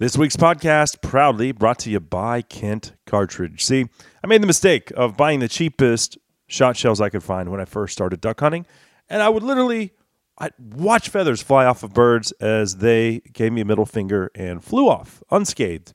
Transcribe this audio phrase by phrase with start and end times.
[0.00, 3.62] This week's podcast proudly brought to you by Kent Cartridge.
[3.62, 3.84] See,
[4.24, 7.66] I made the mistake of buying the cheapest shot shells I could find when I
[7.66, 8.64] first started duck hunting,
[9.10, 9.92] and I would literally
[10.38, 14.64] I'd watch feathers fly off of birds as they gave me a middle finger and
[14.64, 15.92] flew off unscathed.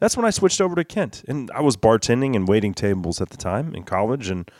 [0.00, 3.30] That's when I switched over to Kent, and I was bartending and waiting tables at
[3.30, 4.50] the time in college, and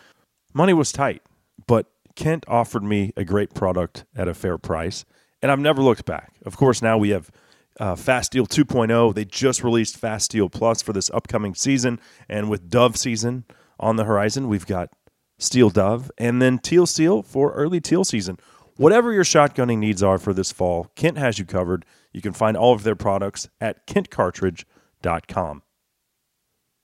[0.54, 1.20] money was tight,
[1.66, 1.84] but
[2.14, 5.04] Kent offered me a great product at a fair price,
[5.42, 6.32] and I've never looked back.
[6.46, 7.30] Of course, now we have
[7.78, 9.14] uh, Fast Steel 2.0.
[9.14, 13.44] They just released Fast Steel Plus for this upcoming season, and with Dove season
[13.78, 14.90] on the horizon, we've got
[15.38, 18.38] Steel Dove and then Teal Steel for early teal season.
[18.76, 21.84] Whatever your shotgunning needs are for this fall, Kent has you covered.
[22.12, 25.62] You can find all of their products at kentcartridge.com.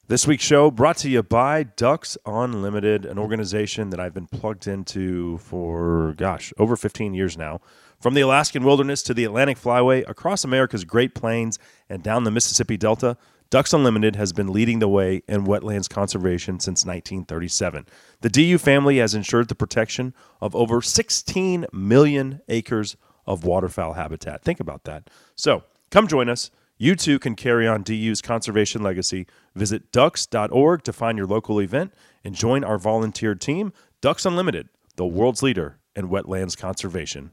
[0.08, 4.66] This week's show brought to you by Ducks Unlimited, an organization that I've been plugged
[4.66, 7.60] into for, gosh, over 15 years now.
[8.02, 12.32] From the Alaskan wilderness to the Atlantic flyway, across America's Great Plains and down the
[12.32, 13.16] Mississippi Delta,
[13.48, 17.86] Ducks Unlimited has been leading the way in wetlands conservation since 1937.
[18.20, 24.42] The DU family has ensured the protection of over 16 million acres of waterfowl habitat.
[24.42, 25.08] Think about that.
[25.36, 26.50] So, come join us.
[26.78, 29.28] You too can carry on DU's conservation legacy.
[29.54, 31.94] Visit ducks.org to find your local event
[32.24, 37.30] and join our volunteer team, Ducks Unlimited, the world's leader in wetlands conservation.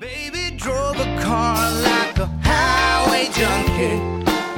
[0.00, 4.00] Baby drove a car like a highway junkie,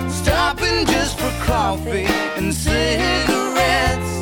[0.08, 2.04] stopping just for coffee
[2.36, 4.20] and cigarettes.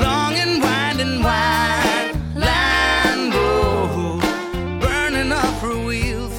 [0.00, 6.32] Long and winding wide line road, burning up her wheels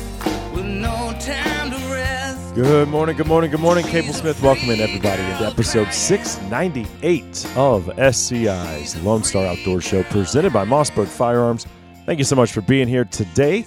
[0.53, 2.55] with no time to rest.
[2.55, 3.83] Good morning, good morning, good morning.
[3.83, 10.53] Cable Smith, welcome in everybody into episode 698 of SCI's Lone Star Outdoor Show presented
[10.53, 11.67] by Mossberg Firearms.
[12.05, 13.65] Thank you so much for being here today.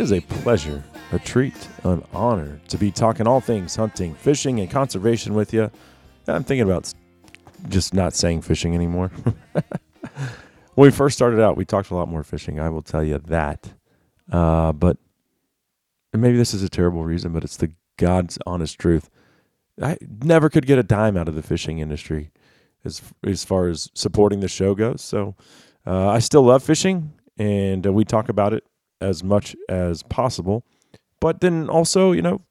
[0.00, 4.58] It is a pleasure, a treat, an honor to be talking all things hunting, fishing,
[4.58, 5.70] and conservation with you.
[6.26, 6.90] I'm thinking about
[7.68, 9.08] just not saying fishing anymore.
[9.52, 9.62] when
[10.74, 12.58] we first started out, we talked a lot more fishing.
[12.58, 13.74] I will tell you that.
[14.32, 14.96] Uh, but
[16.14, 19.10] maybe this is a terrible reason, but it's the God's honest truth.
[19.82, 22.30] I never could get a dime out of the fishing industry
[22.86, 25.02] as as far as supporting the show goes.
[25.02, 25.36] So
[25.86, 28.64] uh, I still love fishing, and uh, we talk about it
[29.00, 30.64] as much as possible.
[31.20, 32.42] But then also, you know,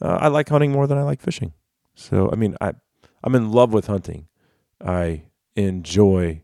[0.00, 1.52] uh, I like hunting more than I like fishing.
[1.94, 2.74] So I mean, I
[3.24, 4.28] I'm in love with hunting.
[4.84, 5.22] I
[5.54, 6.42] enjoy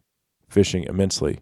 [0.48, 1.40] fishing immensely,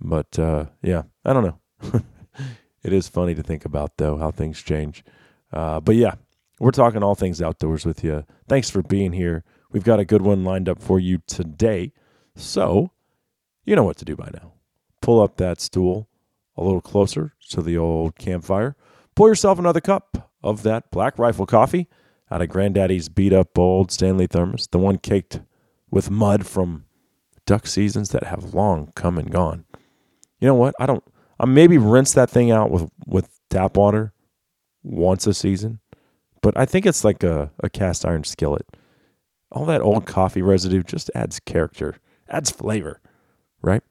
[0.00, 2.00] but uh, yeah, I don't know.
[2.82, 5.04] it is funny to think about though how things change.
[5.52, 6.14] Uh, but yeah,
[6.58, 8.24] we're talking all things outdoors with you.
[8.48, 9.44] Thanks for being here.
[9.70, 11.92] We've got a good one lined up for you today.
[12.34, 12.90] So,
[13.64, 14.52] you know what to do by now.
[15.02, 16.08] Pull up that stool
[16.56, 18.76] a little closer to the old campfire.
[19.14, 21.88] Pour yourself another cup of that black rifle coffee
[22.30, 25.40] out of Granddaddy's beat up old Stanley thermos, the one caked
[25.90, 26.84] with mud from
[27.46, 29.64] duck seasons that have long come and gone.
[30.40, 30.74] You know what?
[30.80, 31.04] I don't.
[31.38, 34.12] I maybe rinse that thing out with with tap water
[34.82, 35.80] once a season,
[36.40, 38.66] but I think it's like a, a cast iron skillet.
[39.50, 41.96] All that old coffee residue just adds character,
[42.28, 43.00] adds flavor,
[43.60, 43.82] right?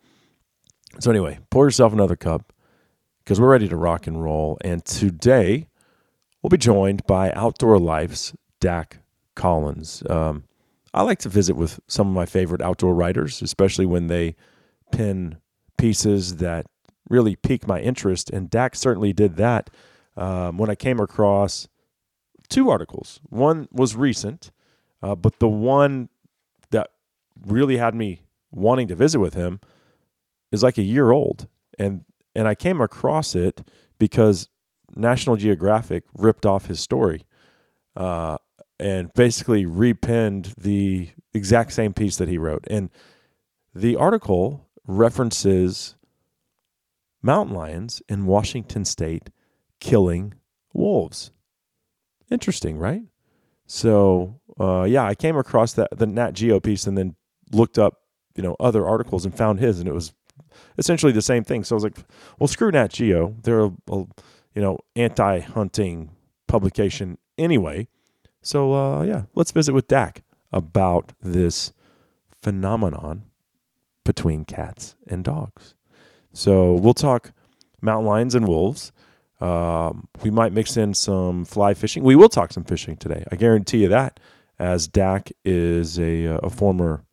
[1.00, 2.51] So anyway, pour yourself another cup
[3.32, 4.58] because we're ready to rock and roll.
[4.60, 5.70] And today
[6.42, 8.98] we'll be joined by Outdoor Life's Dak
[9.38, 10.04] Collins.
[10.10, 10.44] Um,
[10.94, 14.36] I like to visit with some of my favorite outdoor writers, especially when they
[14.92, 15.38] pen
[15.78, 16.66] pieces that
[17.10, 18.30] really pique my interest.
[18.32, 19.70] And Dak certainly did that
[20.18, 21.70] um, when I came across
[22.50, 23.22] two articles.
[23.30, 24.52] One was recent,
[25.02, 26.10] uh, but the one
[26.72, 26.90] that
[27.46, 29.62] really had me wanting to visit with him
[30.52, 31.48] is like a year old,
[31.80, 32.04] and
[32.36, 33.68] and I came across it
[34.00, 34.50] because
[34.96, 37.26] National Geographic ripped off his story,
[37.96, 38.38] uh,
[38.80, 42.90] and basically repenned the exact same piece that he wrote, and
[43.74, 45.96] the article references
[47.22, 49.30] mountain lions in Washington State
[49.80, 50.34] killing
[50.74, 51.32] wolves.
[52.30, 53.04] Interesting, right?
[53.68, 57.16] So, uh, yeah, I came across that the Nat Geo piece and then
[57.52, 58.00] looked up,
[58.36, 60.14] you know, other articles and found his, and it was
[60.78, 61.64] essentially the same thing.
[61.64, 61.98] So I was like,
[62.40, 63.36] well, screw Nat Geo.
[63.44, 63.98] They're a, a
[64.54, 66.12] you know anti-hunting
[66.48, 67.88] publication anyway.
[68.42, 71.74] So uh, yeah, let's visit with Dak about this
[72.42, 73.24] phenomenon
[74.04, 75.76] between cats and dogs.
[76.34, 77.32] So we'll talk
[77.82, 78.92] mountain lions and wolves.
[79.40, 82.04] Um, we might mix in some fly fishing.
[82.04, 83.24] We will talk some fishing today.
[83.32, 84.20] I guarantee you that,
[84.60, 87.04] as Dak is a, a former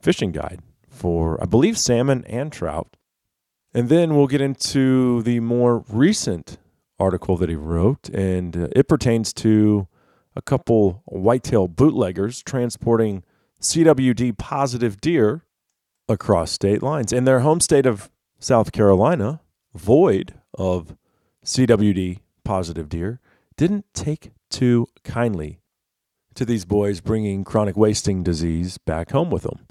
[0.00, 0.60] fishing guide
[0.94, 2.96] for, I believe, salmon and trout.
[3.72, 6.58] And then we'll get into the more recent
[6.98, 9.88] article that he wrote, and uh, it pertains to
[10.36, 13.24] a couple whitetail bootleggers transporting
[13.60, 15.44] CWD positive deer
[16.08, 17.12] across state lines.
[17.12, 19.40] In their home state of South Carolina,
[19.74, 20.96] void of
[21.44, 23.20] CWD positive deer,
[23.56, 25.60] didn't take too kindly
[26.34, 29.66] to these boys bringing chronic wasting disease back home with them.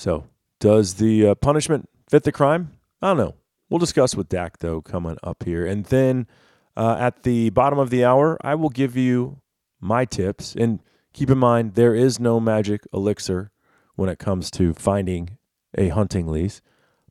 [0.00, 0.24] So,
[0.60, 2.72] does the uh, punishment fit the crime?
[3.02, 3.34] I don't know.
[3.68, 5.66] We'll discuss with Dak, though, coming up here.
[5.66, 6.26] And then
[6.74, 9.42] uh, at the bottom of the hour, I will give you
[9.78, 10.54] my tips.
[10.56, 10.80] And
[11.12, 13.50] keep in mind, there is no magic elixir
[13.94, 15.36] when it comes to finding
[15.76, 16.62] a hunting lease.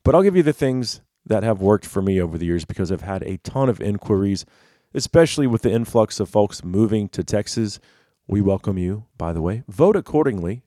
[0.02, 2.90] But I'll give you the things that have worked for me over the years because
[2.90, 4.44] I've had a ton of inquiries,
[4.94, 7.78] especially with the influx of folks moving to Texas.
[8.26, 9.62] We welcome you, by the way.
[9.68, 10.64] Vote accordingly.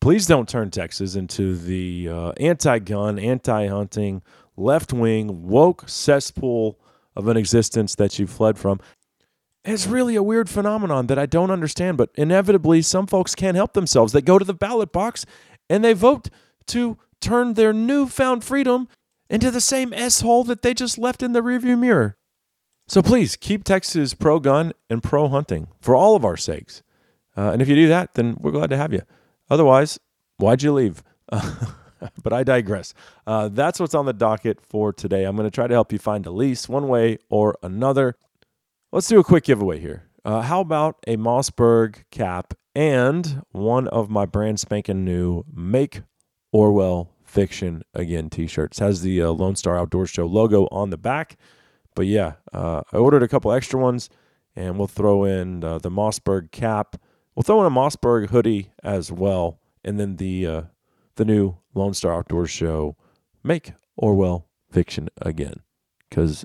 [0.00, 4.22] Please don't turn Texas into the uh, anti gun, anti hunting,
[4.56, 6.78] left wing, woke cesspool
[7.16, 8.80] of an existence that you fled from.
[9.64, 13.72] It's really a weird phenomenon that I don't understand, but inevitably, some folks can't help
[13.72, 14.12] themselves.
[14.12, 15.26] They go to the ballot box
[15.68, 16.30] and they vote
[16.68, 18.88] to turn their newfound freedom
[19.28, 22.16] into the same S hole that they just left in the rearview mirror.
[22.86, 26.82] So please keep Texas pro gun and pro hunting for all of our sakes.
[27.36, 29.02] Uh, and if you do that, then we're glad to have you.
[29.50, 29.98] Otherwise,
[30.36, 31.02] why'd you leave?
[32.22, 32.94] but I digress.
[33.26, 35.24] Uh, that's what's on the docket for today.
[35.24, 38.14] I'm going to try to help you find a lease one way or another.
[38.92, 40.04] Let's do a quick giveaway here.
[40.24, 46.02] Uh, how about a Mossberg cap and one of my brand spanking new Make
[46.52, 48.78] Orwell Fiction Again t shirts?
[48.78, 51.36] Has the uh, Lone Star Outdoor Show logo on the back.
[51.94, 54.08] But yeah, uh, I ordered a couple extra ones
[54.54, 56.96] and we'll throw in uh, the Mossberg cap.
[57.38, 59.60] We'll throw in a Mossberg hoodie as well.
[59.84, 60.62] And then the uh,
[61.14, 62.96] the new Lone Star Outdoor Show,
[63.44, 65.60] make Orwell fiction again,
[66.10, 66.44] because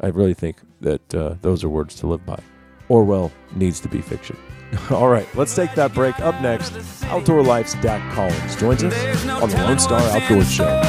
[0.00, 2.40] I really think that uh, those are words to live by.
[2.88, 4.36] Orwell needs to be fiction.
[4.90, 6.18] All right, let's take that break.
[6.18, 6.72] Up next,
[7.04, 10.82] Outdoor Life's Dak Collins joins us on the Lone Star Outdoor Show.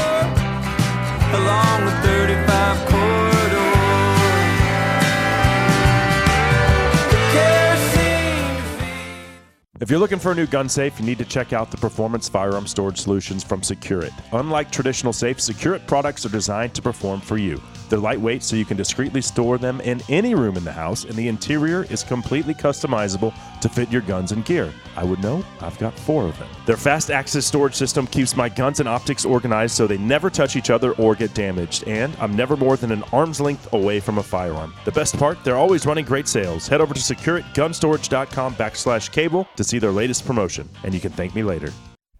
[9.82, 12.30] If you're looking for a new gun safe, you need to check out the performance
[12.30, 14.14] firearm storage solutions from SecureIt.
[14.32, 17.60] Unlike traditional safes, SecureIt products are designed to perform for you.
[17.90, 21.14] They're lightweight, so you can discreetly store them in any room in the house, and
[21.14, 24.74] the interior is completely customizable to fit your guns and gear.
[24.96, 26.50] I would know, I've got four of them.
[26.66, 30.56] Their fast access storage system keeps my guns and optics organized so they never touch
[30.56, 34.18] each other or get damaged, and I'm never more than an arm's length away from
[34.18, 34.74] a firearm.
[34.86, 36.68] The best part, they're always running great sales.
[36.68, 41.36] Head over to secureitgunstorage.com backslash cable to see their latest promotion, and you can thank
[41.36, 41.72] me later.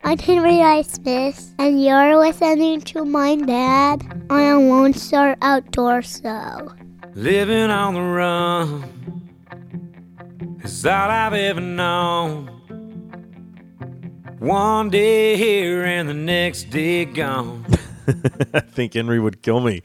[0.06, 0.82] I'm Henry I.
[0.82, 6.74] Smith, and you're listening to my dad on a Lone Star Outdoor Show.
[7.14, 9.32] Living on the run
[10.62, 12.48] is all I've ever known.
[14.40, 17.66] One day here and the next day gone.
[18.54, 19.84] I think Henry would kill me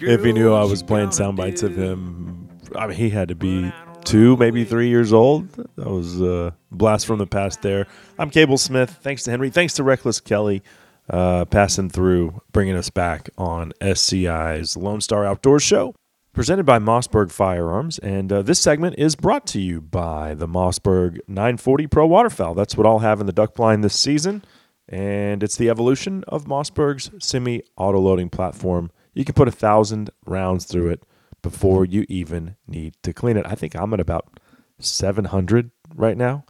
[0.00, 2.48] if he knew I was playing sound bites of him.
[2.74, 3.72] I mean, he had to be
[4.04, 5.48] two, maybe three years old.
[5.76, 7.86] That was a blast from the past there.
[8.18, 8.98] I'm Cable Smith.
[9.02, 9.50] Thanks to Henry.
[9.50, 10.62] Thanks to Reckless Kelly
[11.08, 15.94] uh, passing through, bringing us back on SCI's Lone Star Outdoor Show.
[16.32, 21.18] Presented by Mossberg Firearms, and uh, this segment is brought to you by the Mossberg
[21.26, 22.54] 940 Pro Waterfowl.
[22.54, 24.44] That's what I'll have in the duck blind this season
[24.90, 28.90] and it's the evolution of Mossberg's semi auto loading platform.
[29.14, 31.02] You can put a thousand rounds through it
[31.42, 33.46] before you even need to clean it.
[33.46, 34.40] I think I'm at about
[34.78, 36.44] 700 right now.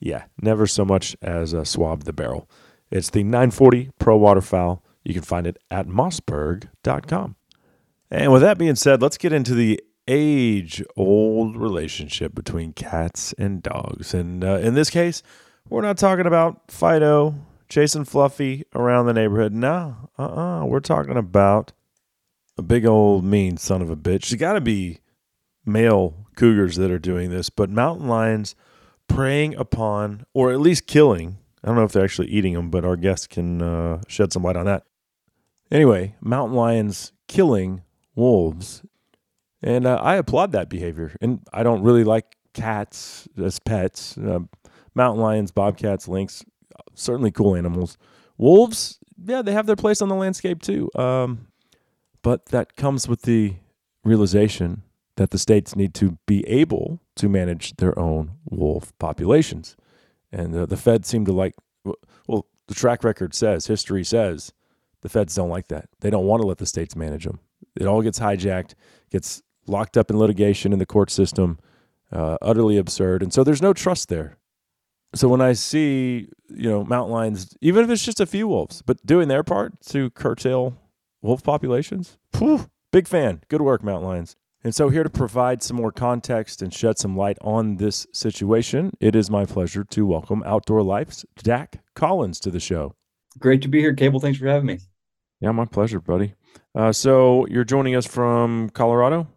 [0.00, 2.48] Yeah, never so much as uh, swab the barrel.
[2.90, 4.82] It's the 940 Pro Waterfowl.
[5.04, 7.36] You can find it at mossberg.com.
[8.10, 13.62] And with that being said, let's get into the age old relationship between cats and
[13.62, 14.14] dogs.
[14.14, 15.22] And uh, in this case,
[15.68, 17.34] we're not talking about Fido
[17.68, 19.52] chasing Fluffy around the neighborhood.
[19.52, 20.62] No, uh uh-uh.
[20.62, 20.64] uh.
[20.64, 21.72] we are talking about
[22.58, 24.28] a big old mean son of a bitch.
[24.28, 24.98] There's got to be
[25.64, 28.54] male cougars that are doing this, but mountain lions
[29.08, 32.84] preying upon, or at least killing, I don't know if they're actually eating them, but
[32.84, 34.84] our guests can uh, shed some light on that.
[35.70, 37.82] Anyway, mountain lions killing
[38.14, 38.82] wolves.
[39.62, 41.16] And uh, I applaud that behavior.
[41.20, 44.16] And I don't really like cats as pets.
[44.16, 44.40] Uh,
[44.94, 46.44] mountain lions, bobcats, lynx,
[46.94, 47.98] certainly cool animals.
[48.36, 50.88] Wolves, yeah, they have their place on the landscape too.
[50.94, 51.48] Um,
[52.22, 53.56] but that comes with the
[54.04, 54.82] realization
[55.16, 59.76] that the states need to be able to manage their own wolf populations.
[60.30, 61.54] And uh, the Fed seem to like,
[62.26, 64.52] well, the track record says, history says,
[65.00, 65.88] the feds don't like that.
[66.00, 67.40] They don't want to let the states manage them.
[67.76, 68.74] It all gets hijacked,
[69.10, 71.58] gets locked up in litigation in the court system,
[72.12, 73.22] uh, utterly absurd.
[73.22, 74.38] And so there's no trust there.
[75.14, 78.82] So when I see, you know, mountain lions, even if it's just a few wolves,
[78.82, 80.76] but doing their part to curtail
[81.22, 82.18] wolf populations,
[82.92, 83.42] big fan.
[83.48, 84.36] Good work, Mount lions.
[84.64, 88.90] And so, here to provide some more context and shed some light on this situation,
[89.00, 92.94] it is my pleasure to welcome Outdoor Life's Dak Collins to the show.
[93.38, 94.18] Great to be here, Cable.
[94.18, 94.80] Thanks for having me.
[95.40, 96.34] Yeah, my pleasure, buddy.
[96.74, 99.28] Uh, so, you're joining us from Colorado?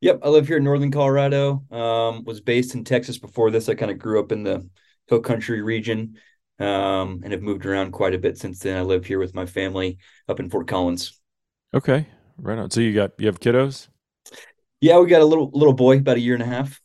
[0.00, 1.64] Yep, I live here in Northern Colorado.
[1.72, 3.68] Um, was based in Texas before this.
[3.68, 4.68] I kind of grew up in the
[5.08, 6.16] Hill Country region
[6.58, 8.76] um, and have moved around quite a bit since then.
[8.76, 11.20] I live here with my family up in Fort Collins.
[11.72, 12.06] Okay,
[12.38, 12.70] right on.
[12.70, 13.88] So you got you have kiddos?
[14.80, 16.80] Yeah, we got a little little boy, about a year and a half.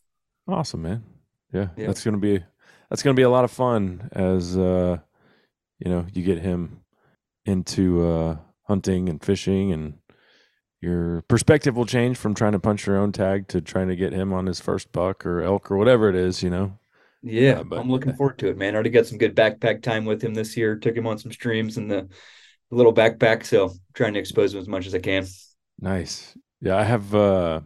[0.47, 1.03] Awesome, man.
[1.53, 1.87] Yeah, yeah.
[1.87, 2.43] that's gonna be
[2.89, 4.97] that's gonna be a lot of fun as uh,
[5.79, 6.81] you know you get him
[7.45, 9.99] into uh, hunting and fishing, and
[10.81, 14.13] your perspective will change from trying to punch your own tag to trying to get
[14.13, 16.41] him on his first buck or elk or whatever it is.
[16.41, 16.79] You know.
[17.21, 18.73] Yeah, uh, but, I'm looking forward to it, man.
[18.73, 20.77] I already got some good backpack time with him this year.
[20.77, 22.07] Took him on some streams in the,
[22.69, 25.25] the little backpack, so trying to expose him as much as I can.
[25.81, 26.37] Nice.
[26.61, 27.61] Yeah, I have uh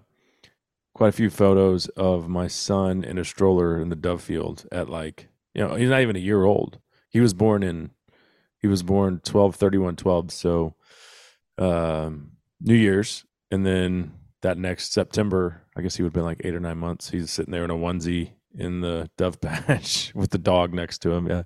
[0.94, 4.90] quite a few photos of my son in a stroller in the dove field at
[4.90, 6.80] like you know he's not even a year old
[7.10, 7.90] he was born in
[8.60, 10.76] he was born 12 31 12 so
[11.58, 12.32] um
[12.62, 16.56] new year's and then that next september i guess he would have been like eight
[16.56, 20.38] or nine months he's sitting there in a onesie in the dove patch with the
[20.38, 21.44] dog next to him yeah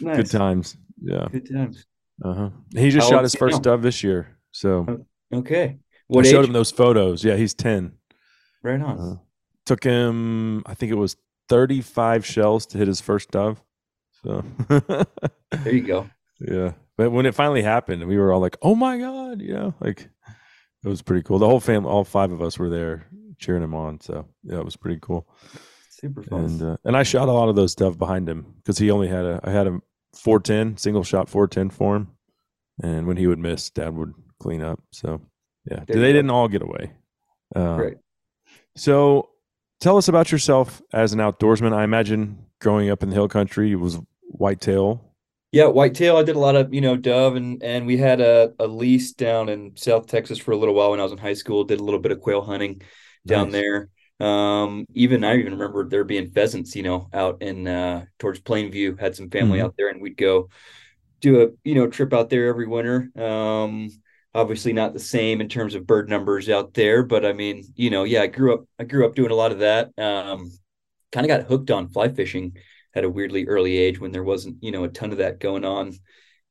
[0.00, 0.16] nice.
[0.16, 1.86] good times yeah good times
[2.24, 3.72] uh-huh he just How shot his first now?
[3.72, 7.92] dove this year so okay what I showed him those photos yeah he's 10
[8.62, 8.98] Right on.
[8.98, 9.16] Uh,
[9.66, 11.16] took him, I think it was
[11.48, 13.62] 35 shells to hit his first dove.
[14.22, 16.10] So there you go.
[16.40, 16.72] Yeah.
[16.96, 20.08] But when it finally happened, we were all like, oh my God, you know, like
[20.84, 21.38] it was pretty cool.
[21.38, 23.06] The whole family, all five of us were there
[23.38, 24.00] cheering him on.
[24.00, 25.28] So yeah, it was pretty cool.
[26.00, 26.44] Super fun.
[26.44, 29.08] And, uh, and I shot a lot of those dove behind him because he only
[29.08, 29.80] had a, I had a
[30.14, 32.08] 410, single shot 410 for him.
[32.82, 34.80] And when he would miss, dad would clean up.
[34.92, 35.20] So
[35.68, 36.92] yeah, there they didn't all get away.
[37.54, 37.96] Uh, Great.
[38.76, 39.30] So
[39.80, 41.72] tell us about yourself as an outdoorsman.
[41.72, 45.04] I imagine growing up in the hill country was whitetail.
[45.50, 46.16] Yeah, whitetail.
[46.16, 49.12] I did a lot of, you know, dove and and we had a, a lease
[49.14, 51.64] down in South Texas for a little while when I was in high school.
[51.64, 52.82] Did a little bit of quail hunting
[53.26, 53.52] down nice.
[53.52, 53.88] there.
[54.20, 58.98] Um, even I even remember there being pheasants, you know, out in uh towards Plainview,
[58.98, 59.66] had some family mm-hmm.
[59.66, 60.48] out there and we'd go
[61.20, 63.10] do a, you know, trip out there every winter.
[63.16, 63.90] Um
[64.34, 67.90] obviously not the same in terms of bird numbers out there but i mean you
[67.90, 70.50] know yeah i grew up i grew up doing a lot of that um
[71.12, 72.56] kind of got hooked on fly fishing
[72.94, 75.64] at a weirdly early age when there wasn't you know a ton of that going
[75.64, 75.92] on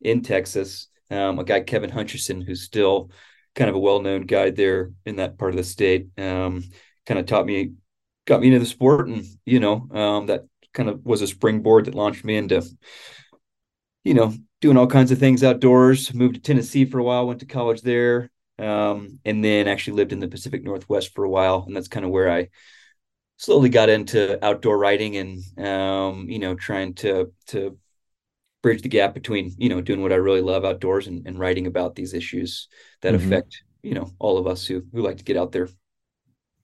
[0.01, 3.11] in texas um a guy kevin hutchison who's still
[3.55, 6.63] kind of a well-known guide there in that part of the state um
[7.07, 7.71] kind of taught me
[8.25, 11.85] got me into the sport and you know um that kind of was a springboard
[11.85, 12.61] that launched me into
[14.03, 16.13] you know doing all kinds of things outdoors.
[16.13, 20.13] Moved to Tennessee for a while, went to college there, um, and then actually lived
[20.13, 21.63] in the Pacific Northwest for a while.
[21.67, 22.49] And that's kind of where I
[23.37, 27.77] slowly got into outdoor writing and um, you know trying to to
[28.63, 31.67] bridge the gap between you know doing what I really love outdoors and, and writing
[31.67, 32.67] about these issues
[33.01, 33.25] that mm-hmm.
[33.27, 35.69] affect you know all of us who who like to get out there.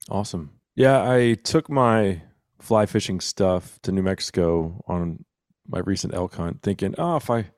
[0.10, 0.52] Awesome.
[0.76, 2.22] Yeah, I took my
[2.60, 5.26] fly fishing stuff to New Mexico on
[5.68, 7.52] my recent elk hunt, thinking, oh, if I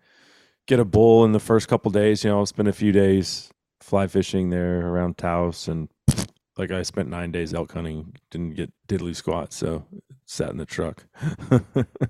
[0.68, 2.24] get a bull in the first couple days.
[2.24, 3.50] You know, I'll spend a few days
[3.82, 5.90] fly fishing there around Taos, and
[6.58, 9.86] like I spent nine days elk hunting, didn't get diddly squat, so
[10.25, 11.06] sat in the truck.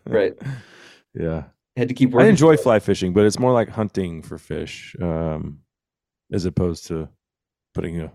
[0.06, 0.34] right.
[1.18, 1.44] Yeah.
[1.78, 2.28] Had to keep working.
[2.28, 5.62] I enjoy fly fishing, but it's more like hunting for fish, um,
[6.30, 7.08] as opposed to
[7.74, 8.12] putting a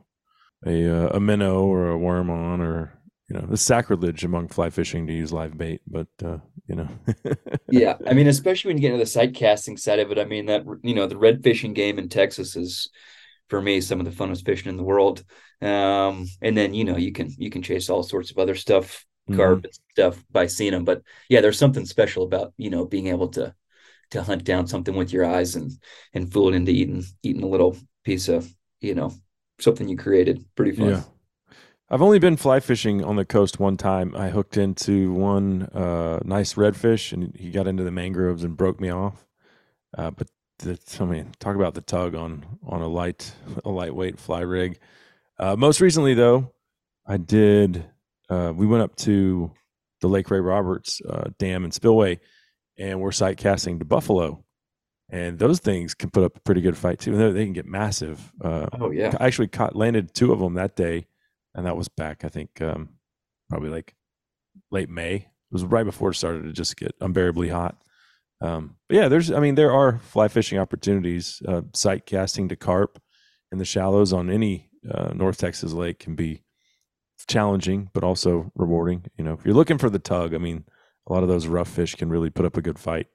[0.66, 3.00] a a minnow or a worm on or
[3.30, 6.88] you know, it's sacrilege among fly fishing to use live bait, but uh, you know.
[7.70, 10.18] yeah, I mean, especially when you get into the sight casting side of it.
[10.18, 12.90] I mean, that you know, the red fishing game in Texas is,
[13.48, 15.22] for me, some of the funnest fishing in the world.
[15.62, 19.06] Um, and then you know, you can you can chase all sorts of other stuff,
[19.32, 19.70] carp mm-hmm.
[19.92, 20.84] stuff by seeing them.
[20.84, 23.54] But yeah, there's something special about you know being able to
[24.10, 25.70] to hunt down something with your eyes and
[26.14, 29.12] and fool it into eating eating a little piece of you know
[29.60, 30.44] something you created.
[30.54, 30.88] Pretty fun.
[30.90, 31.02] Yeah.
[31.92, 34.14] I've only been fly fishing on the coast one time.
[34.14, 38.80] I hooked into one uh, nice redfish, and he got into the mangroves and broke
[38.80, 39.26] me off.
[39.98, 40.28] Uh, but
[40.60, 43.32] the, I mean, talk about the tug on on a light
[43.64, 44.78] a lightweight fly rig.
[45.36, 46.52] Uh, most recently, though,
[47.06, 47.84] I did.
[48.28, 49.50] Uh, we went up to
[50.00, 52.20] the Lake Ray Roberts uh, Dam and Spillway,
[52.78, 54.44] and we're sight casting to buffalo.
[55.12, 57.16] And those things can put up a pretty good fight too.
[57.16, 58.32] They, they can get massive.
[58.40, 59.14] Uh, oh yeah!
[59.18, 61.06] I actually caught landed two of them that day
[61.54, 62.90] and that was back I think um,
[63.48, 63.94] probably like
[64.70, 65.14] late May.
[65.14, 67.76] It was right before it started to just get unbearably hot.
[68.40, 71.42] Um, but yeah, there's, I mean, there are fly fishing opportunities.
[71.46, 73.02] Uh, sight casting to carp
[73.50, 76.44] in the shallows on any uh, North Texas lake can be
[77.26, 79.04] challenging, but also rewarding.
[79.18, 80.64] You know, if you're looking for the tug, I mean,
[81.08, 83.08] a lot of those rough fish can really put up a good fight.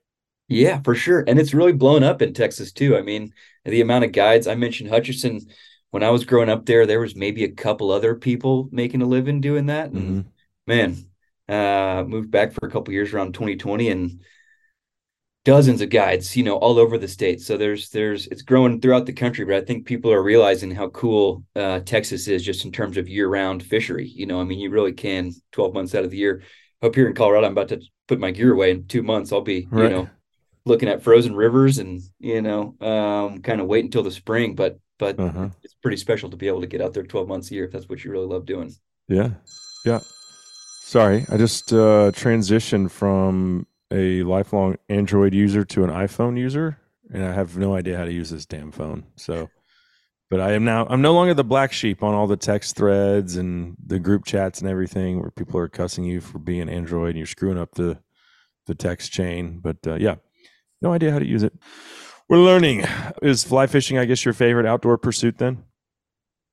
[0.48, 1.24] Yeah, for sure.
[1.28, 2.96] And it's really blown up in Texas too.
[2.96, 3.34] I mean,
[3.64, 5.42] the amount of guides I mentioned Hutchinson
[5.92, 9.06] when I was growing up there, there was maybe a couple other people making a
[9.06, 9.92] living doing that.
[9.92, 10.30] And mm-hmm.
[10.68, 11.06] man,
[11.48, 14.20] uh moved back for a couple years around 2020 and
[15.46, 17.40] dozens of guides, you know, all over the state.
[17.40, 20.90] So there's there's it's growing throughout the country, but I think people are realizing how
[20.90, 24.08] cool uh, Texas is just in terms of year-round fishery.
[24.08, 26.42] You know, I mean, you really can 12 months out of the year.
[26.82, 29.32] Up here in Colorado, I'm about to put my gear away in two months.
[29.32, 29.84] I'll be, right.
[29.84, 30.10] you know,
[30.65, 34.79] looking at frozen rivers and you know um, kind of wait until the spring but
[34.98, 35.50] but uh-huh.
[35.63, 37.72] it's pretty special to be able to get out there 12 months a year if
[37.72, 38.74] that's what you really love doing.
[39.07, 39.31] Yeah.
[39.86, 40.00] Yeah.
[40.81, 46.77] Sorry i just uh transitioned from a lifelong android user to an iphone user
[47.12, 49.50] and i have no idea how to use this damn phone so.
[50.29, 53.36] But i am now i'm no longer the black sheep on all the text threads
[53.36, 57.17] and the group chats and everything where people are cussing you for being android and
[57.17, 57.98] you're screwing up the
[58.67, 60.15] the text chain but uh, yeah
[60.86, 61.54] no idea how to use it.
[62.30, 62.86] We're learning.
[63.22, 65.63] Is fly fishing, I guess, your favorite outdoor pursuit then?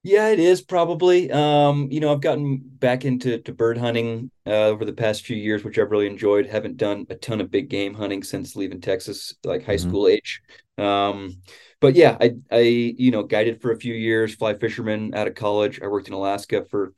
[0.02, 1.30] Yeah, it is probably.
[1.30, 5.36] Um, you know, I've gotten back into to bird hunting uh, over the past few
[5.36, 6.46] years, which I've really enjoyed.
[6.46, 9.88] Haven't done a ton of big game hunting since leaving Texas, like high mm-hmm.
[9.88, 10.42] school age.
[10.76, 11.40] Um,
[11.80, 15.36] but yeah, I I you know guided for a few years, fly fisherman out of
[15.36, 15.80] college.
[15.80, 16.94] I worked in Alaska for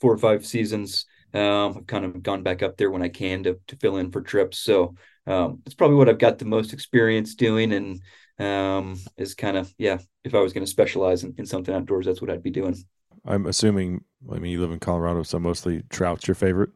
[0.00, 1.04] four or five seasons.
[1.34, 4.10] Um, I've kind of gone back up there when I can to to fill in
[4.10, 4.58] for trips.
[4.58, 4.94] So
[5.26, 8.00] um, it's probably what I've got the most experience doing, and
[8.38, 9.98] um, is kind of yeah.
[10.24, 12.76] If I was going to specialize in, in something outdoors, that's what I'd be doing.
[13.24, 14.04] I'm assuming.
[14.30, 16.70] I mean, you live in Colorado, so mostly trout's your favorite.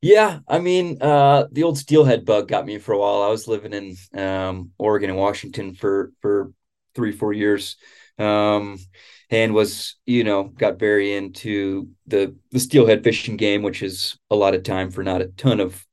[0.00, 3.22] Yeah, I mean, uh, the old steelhead bug got me for a while.
[3.22, 6.52] I was living in um, Oregon and Washington for for
[6.94, 7.76] three, four years,
[8.16, 8.78] um,
[9.30, 14.36] and was you know got very into the the steelhead fishing game, which is a
[14.36, 15.84] lot of time for not a ton of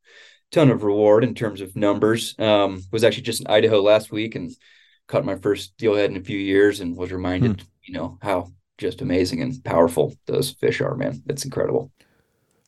[0.51, 2.35] ton of reward in terms of numbers.
[2.39, 4.51] Um, was actually just in Idaho last week and
[5.07, 7.67] caught my first steelhead in a few years and was reminded, hmm.
[7.83, 11.21] you know, how just amazing and powerful those fish are, man.
[11.27, 11.91] It's incredible.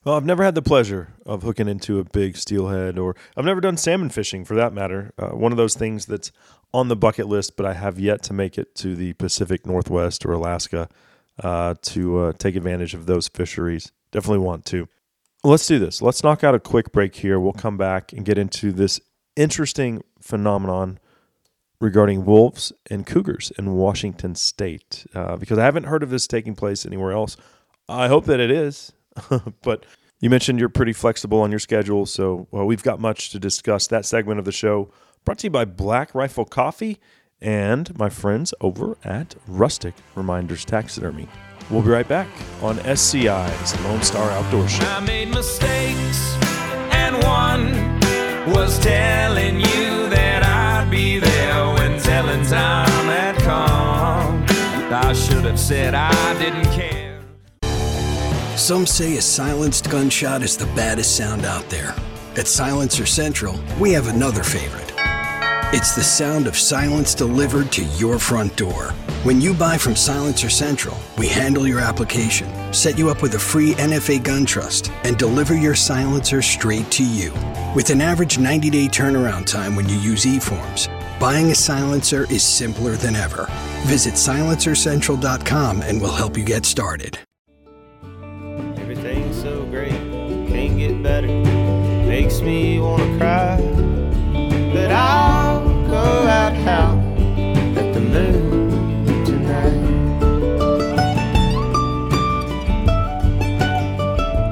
[0.03, 3.59] Well, I've never had the pleasure of hooking into a big steelhead, or I've never
[3.59, 5.11] done salmon fishing for that matter.
[5.19, 6.31] Uh, one of those things that's
[6.73, 10.25] on the bucket list, but I have yet to make it to the Pacific Northwest
[10.25, 10.87] or Alaska
[11.43, 13.91] uh, to uh, take advantage of those fisheries.
[14.11, 14.87] Definitely want to.
[15.47, 16.01] Let's do this.
[16.01, 17.39] Let's knock out a quick break here.
[17.39, 18.99] We'll come back and get into this
[19.37, 20.99] interesting phenomenon
[21.79, 26.53] regarding wolves and cougars in Washington state uh, because I haven't heard of this taking
[26.53, 27.37] place anywhere else.
[27.87, 28.91] I hope that it is,
[29.61, 29.85] but
[30.19, 33.87] you mentioned you're pretty flexible on your schedule, so we've got much to discuss.
[33.87, 34.91] That segment of the show
[35.23, 36.99] brought to you by Black Rifle Coffee
[37.39, 41.29] and my friends over at Rustic Reminders Taxidermy.
[41.69, 42.29] We'll be right back
[42.61, 44.85] on SCI's Lone Star Outdoor Show.
[44.85, 46.37] I made mistakes,
[46.93, 47.73] and one
[48.53, 54.45] was telling you that I'd be there when telling time had come.
[54.93, 57.21] I should have said I didn't care.
[58.55, 61.93] Some say a silenced gunshot is the baddest sound out there.
[62.37, 64.86] At Silencer Central, we have another favorite.
[65.73, 68.91] It's the sound of silence delivered to your front door.
[69.23, 73.39] When you buy from Silencer Central, we handle your application, set you up with a
[73.39, 77.33] free NFA gun trust, and deliver your silencer straight to you.
[77.75, 80.87] With an average 90 day turnaround time when you use eForms,
[81.19, 83.45] buying a silencer is simpler than ever.
[83.87, 87.19] Visit silencercentral.com and we'll help you get started.
[88.77, 89.91] Everything's so great,
[90.47, 93.57] can't get better, makes me want to cry.
[94.73, 95.36] But I'll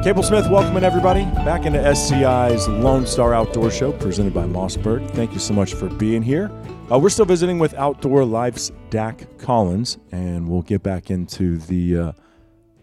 [0.06, 5.10] Cable Smith, welcoming everybody back into SCI's Lone Star Outdoor Show presented by Mossberg.
[5.16, 6.52] Thank you so much for being here.
[6.92, 11.98] Uh, we're still visiting with Outdoor Life's Dak Collins, and we'll get back into the
[11.98, 12.12] uh,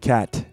[0.00, 0.44] cat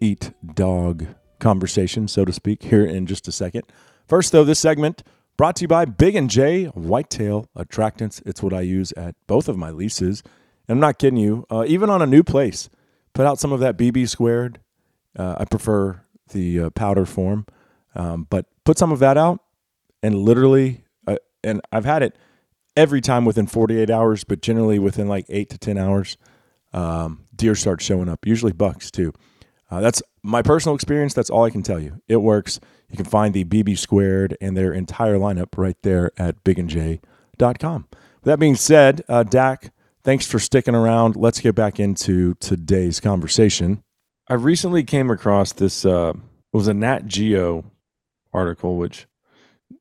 [0.00, 1.06] eat dog
[1.40, 3.64] conversation, so to speak, here in just a second.
[4.06, 5.02] First, though, this segment
[5.36, 8.22] brought to you by Big and J Whitetail Attractants.
[8.26, 10.22] It's what I use at both of my leases.
[10.68, 12.70] And I'm not kidding you, uh, even on a new place,
[13.14, 14.60] put out some of that BB squared.
[15.18, 17.46] Uh, I prefer the uh, powder form.
[17.94, 19.40] Um, but put some of that out,
[20.02, 22.16] and literally, uh, and I've had it
[22.76, 26.16] every time within 48 hours, but generally within like eight to 10 hours,
[26.72, 29.12] um, deer start showing up, usually bucks too.
[29.70, 31.14] Uh, that's my personal experience.
[31.14, 32.00] That's all I can tell you.
[32.08, 32.60] It works.
[32.88, 37.88] You can find the BB squared and their entire lineup right there at bigandj.com.
[37.90, 39.72] With that being said, uh, Dak,
[40.04, 41.16] thanks for sticking around.
[41.16, 43.82] Let's get back into today's conversation.
[44.28, 45.84] I recently came across this.
[45.84, 47.64] Uh, it was a Nat Geo
[48.32, 49.06] article, which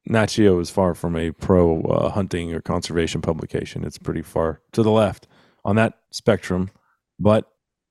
[0.08, 3.84] Nat Geo is far from a pro uh, hunting or conservation publication.
[3.84, 5.28] It's pretty far to the left
[5.64, 6.72] on that spectrum.
[7.20, 7.48] But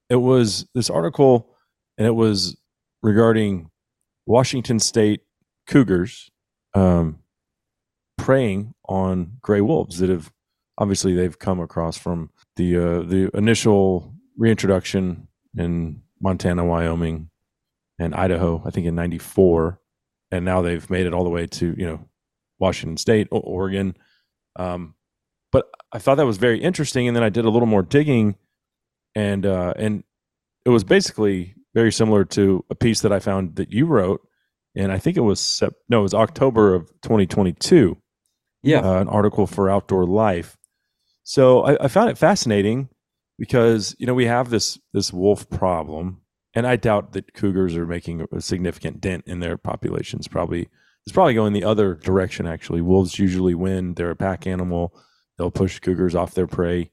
[0.08, 1.49] it was this article,
[1.98, 2.56] and it was
[3.02, 3.70] regarding
[4.26, 5.22] Washington State
[5.66, 6.30] Cougars
[6.74, 7.20] um,
[8.18, 10.32] preying on gray wolves that have
[10.78, 17.30] obviously they've come across from the uh, the initial reintroduction in Montana, Wyoming,
[17.98, 18.62] and Idaho.
[18.64, 19.80] I think in '94
[20.30, 22.08] and now they've made it all the way to you know
[22.58, 23.96] Washington State, Oregon.
[24.56, 24.94] Um,
[25.52, 28.36] but I thought that was very interesting, and then I did a little more digging,
[29.14, 30.04] and uh, and
[30.64, 34.20] it was basically very similar to a piece that I found that you wrote,
[34.74, 37.96] and I think it was sep- no, it was October of 2022.
[38.62, 40.56] Yeah, uh, an article for Outdoor Life.
[41.22, 42.88] So I, I found it fascinating
[43.38, 46.20] because you know we have this this wolf problem
[46.54, 50.28] and I doubt that cougars are making a significant dent in their populations.
[50.28, 50.68] Probably
[51.06, 52.46] it's probably going the other direction.
[52.46, 53.94] Actually, wolves usually win.
[53.94, 54.94] They're a pack animal.
[55.38, 56.90] They'll push cougars off their prey,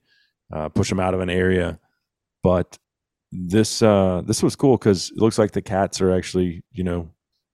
[0.53, 1.79] uh, push them out of an area.
[2.43, 2.77] But
[3.31, 7.09] this uh, this was cool because it looks like the cats are actually you know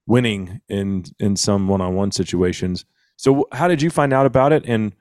[0.06, 2.84] winning in in some one on one situations.
[3.16, 4.92] So how did you find out about it, and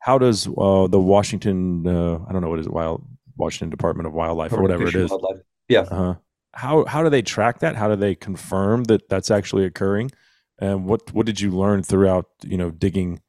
[0.00, 3.04] how does uh, the Washington uh, I don't know what is it wild
[3.36, 5.10] Washington Department of Wildlife or whatever it is?
[5.10, 5.42] Wildlife.
[5.68, 5.80] Yeah.
[5.80, 6.14] Uh-huh
[6.52, 7.76] how how do they track that?
[7.76, 10.10] How do they confirm that that's actually occurring?
[10.58, 13.20] And what what did you learn throughout you know digging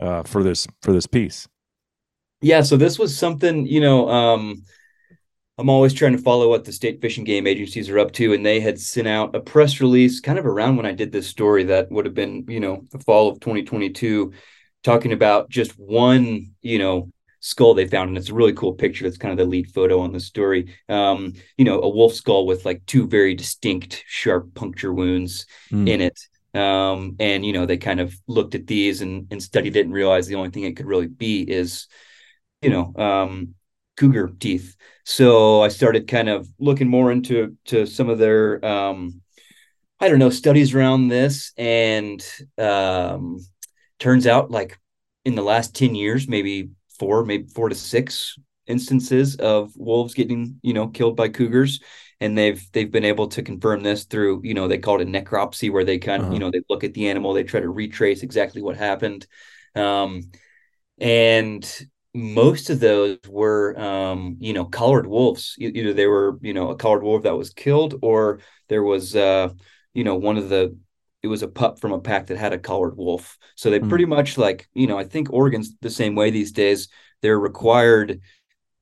[0.00, 1.48] uh, for this for this piece?
[2.42, 4.08] Yeah, so this was something you know.
[4.08, 4.64] Um,
[5.60, 8.32] I'm always trying to follow what the state fish and game agencies are up to,
[8.32, 11.26] and they had sent out a press release kind of around when I did this
[11.26, 11.64] story.
[11.64, 14.32] That would have been you know the fall of 2022,
[14.82, 19.06] talking about just one you know skull they found, and it's a really cool picture.
[19.06, 20.74] It's kind of the lead photo on the story.
[20.88, 25.86] Um, you know, a wolf skull with like two very distinct sharp puncture wounds mm.
[25.86, 26.18] in it.
[26.54, 29.92] Um, and you know, they kind of looked at these and, and studied it and
[29.92, 31.86] realized the only thing it could really be is,
[32.62, 33.54] you know, um,
[34.00, 34.76] cougar teeth.
[35.04, 39.20] So I started kind of looking more into to some of their um,
[40.00, 42.24] I don't know studies around this, and
[42.56, 43.40] um,
[43.98, 44.78] turns out like
[45.26, 50.58] in the last 10 years, maybe four, maybe four to six instances of wolves getting,
[50.62, 51.80] you know, killed by cougars.
[52.22, 55.10] And they've they've been able to confirm this through, you know, they call it a
[55.10, 56.34] necropsy, where they kind of, uh-huh.
[56.34, 59.26] you know, they look at the animal, they try to retrace exactly what happened.
[59.74, 60.30] Um,
[60.98, 61.66] and
[62.12, 66.76] most of those were um, you know collared wolves either they were you know a
[66.76, 69.48] collared wolf that was killed or there was uh,
[69.94, 70.76] you know one of the
[71.22, 73.36] it was a pup from a pack that had a collared wolf.
[73.54, 73.88] So they mm.
[73.88, 76.88] pretty much like, you know, I think Oregon's the same way these days.
[77.20, 78.20] They're required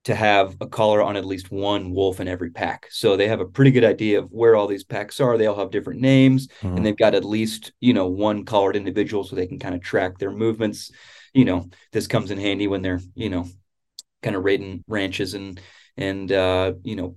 [0.04, 2.86] to have a collar on at least one wolf in every pack.
[2.90, 5.36] So they have a pretty good idea of where all these packs are.
[5.36, 6.68] They all have different names mm.
[6.68, 6.84] and hmm.
[6.84, 10.18] they've got at least, you know, one collared individual so they can kind of track
[10.18, 10.92] their movements.
[11.38, 13.46] You know, this comes in handy when they're, you know,
[14.22, 15.60] kind of raiding ranches and
[15.96, 17.16] and uh, you know,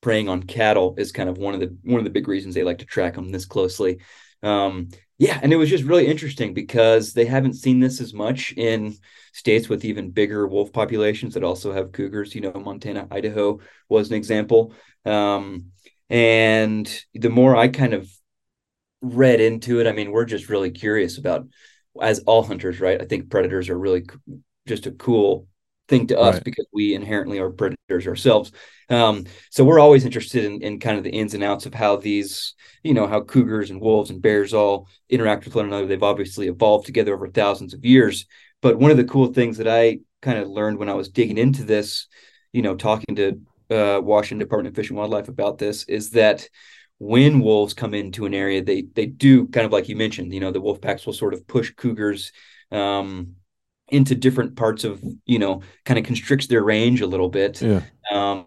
[0.00, 2.64] preying on cattle is kind of one of the one of the big reasons they
[2.64, 3.98] like to track them this closely
[4.42, 8.52] um, yeah, and it was just really interesting because they haven't seen this as much
[8.56, 8.96] in
[9.32, 12.34] states with even bigger wolf populations that also have cougars.
[12.34, 14.74] You know, Montana, Idaho was an example.
[15.04, 15.66] Um,
[16.10, 18.10] and the more I kind of
[19.00, 21.46] read into it, I mean, we're just really curious about,
[22.00, 23.00] as all hunters, right?
[23.00, 24.06] I think predators are really
[24.66, 25.46] just a cool
[25.88, 26.44] thing to us right.
[26.44, 28.52] because we inherently are predators ourselves.
[28.88, 31.96] Um, so we're always interested in, in kind of the ins and outs of how
[31.96, 35.86] these, you know, how cougars and wolves and bears all interact with one another.
[35.86, 38.26] They've obviously evolved together over thousands of years.
[38.60, 41.38] But one of the cool things that I kind of learned when I was digging
[41.38, 42.06] into this,
[42.52, 46.48] you know, talking to uh, Washington Department of Fish and Wildlife about this, is that
[47.02, 50.38] when wolves come into an area, they they do kind of like you mentioned, you
[50.38, 52.32] know, the wolf packs will sort of push cougars.
[52.70, 53.34] Um,
[53.88, 57.82] into different parts of you know kind of constricts their range a little bit yeah.
[58.10, 58.46] um,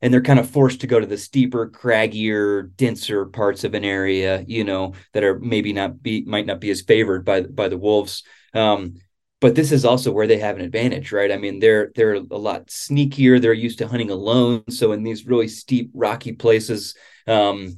[0.00, 3.84] and they're kind of forced to go to the steeper craggier denser parts of an
[3.84, 7.68] area you know that are maybe not be might not be as favored by by
[7.68, 8.24] the wolves
[8.54, 8.94] um,
[9.42, 12.20] but this is also where they have an advantage right i mean they're they're a
[12.20, 16.94] lot sneakier they're used to hunting alone so in these really steep rocky places
[17.26, 17.74] um,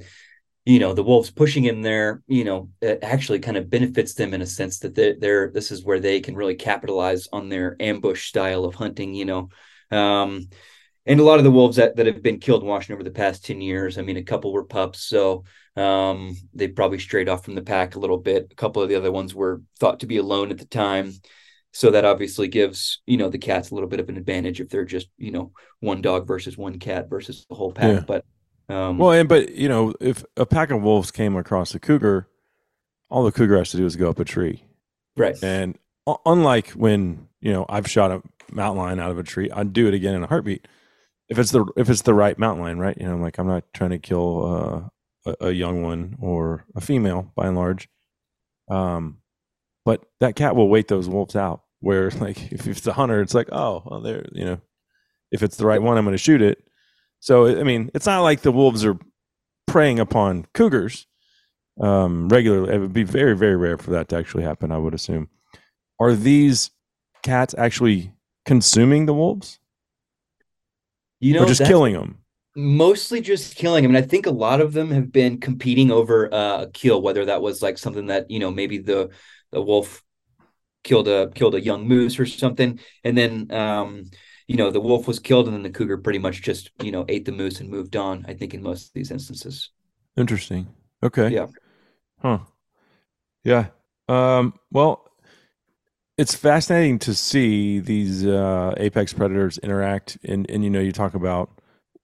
[0.63, 4.33] you know the wolves pushing in there you know it actually kind of benefits them
[4.33, 7.75] in a sense that they're, they're this is where they can really capitalize on their
[7.79, 9.49] ambush style of hunting you know
[9.91, 10.47] um,
[11.07, 13.11] and a lot of the wolves that, that have been killed in Washington over the
[13.11, 15.01] past 10 years, I mean, a couple were pups.
[15.03, 15.43] So
[15.75, 18.47] um, they probably strayed off from the pack a little bit.
[18.51, 21.13] A couple of the other ones were thought to be alone at the time.
[21.75, 24.69] So that obviously gives, you know, the cats a little bit of an advantage if
[24.69, 27.95] they're just, you know, one dog versus one cat versus the whole pack.
[27.95, 28.03] Yeah.
[28.07, 28.25] But
[28.73, 32.29] um, Well, and but you know, if a pack of wolves came across a cougar,
[33.09, 34.63] all the cougar has to do is go up a tree.
[35.17, 35.35] right.
[35.43, 35.77] And
[36.25, 39.89] unlike when you know I've shot a mountain lion out of a tree, I'd do
[39.89, 40.69] it again in a heartbeat.
[41.27, 42.95] If it's the if it's the right mountain lion, right?
[42.97, 44.91] You know, I'm like I'm not trying to kill
[45.25, 47.89] uh, a, a young one or a female by and large.
[48.69, 49.17] Um,
[49.83, 51.63] but that cat will wait those wolves out.
[51.85, 54.61] Where like if it's a hunter, it's like oh, well, there you know,
[55.31, 56.63] if it's the right one, I'm going to shoot it.
[57.19, 58.97] So I mean, it's not like the wolves are
[59.67, 61.07] preying upon cougars
[61.81, 62.73] um, regularly.
[62.73, 64.71] It would be very, very rare for that to actually happen.
[64.71, 65.29] I would assume.
[65.99, 66.71] Are these
[67.23, 68.13] cats actually
[68.45, 69.59] consuming the wolves,
[71.19, 72.19] You know, or just killing them?
[72.55, 73.95] mostly just killing them.
[73.95, 77.25] And I think a lot of them have been competing over uh, a kill, whether
[77.25, 79.09] that was like something that, you know, maybe the,
[79.51, 80.03] the wolf
[80.85, 82.79] killed a killed a young moose or something.
[83.03, 84.05] And then um,
[84.47, 87.05] you know, the wolf was killed and then the cougar pretty much just, you know,
[87.09, 89.71] ate the moose and moved on, I think in most of these instances.
[90.15, 90.67] Interesting.
[91.03, 91.29] Okay.
[91.29, 91.47] Yeah.
[92.21, 92.39] Huh.
[93.43, 93.67] Yeah.
[94.07, 95.09] Um, well,
[96.17, 101.13] it's fascinating to see these uh, apex predators interact, and and you know, you talk
[101.13, 101.49] about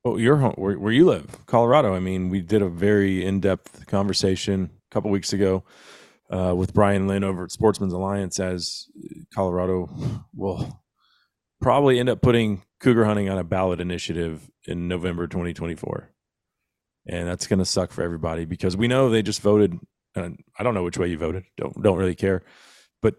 [0.04, 1.96] oh, your home where, where you live, Colorado.
[1.96, 5.64] I mean, we did a very in depth conversation a couple weeks ago
[6.32, 8.88] uh, with Brian Lynn over at Sportsmen's Alliance, as
[9.34, 9.90] Colorado
[10.34, 10.82] will
[11.62, 16.12] probably end up putting cougar hunting on a ballot initiative in November 2024
[17.08, 19.78] and that's going to suck for everybody because we know they just voted.
[20.16, 21.44] And I don't know which way you voted.
[21.58, 22.44] Don't don't really care,
[23.02, 23.16] but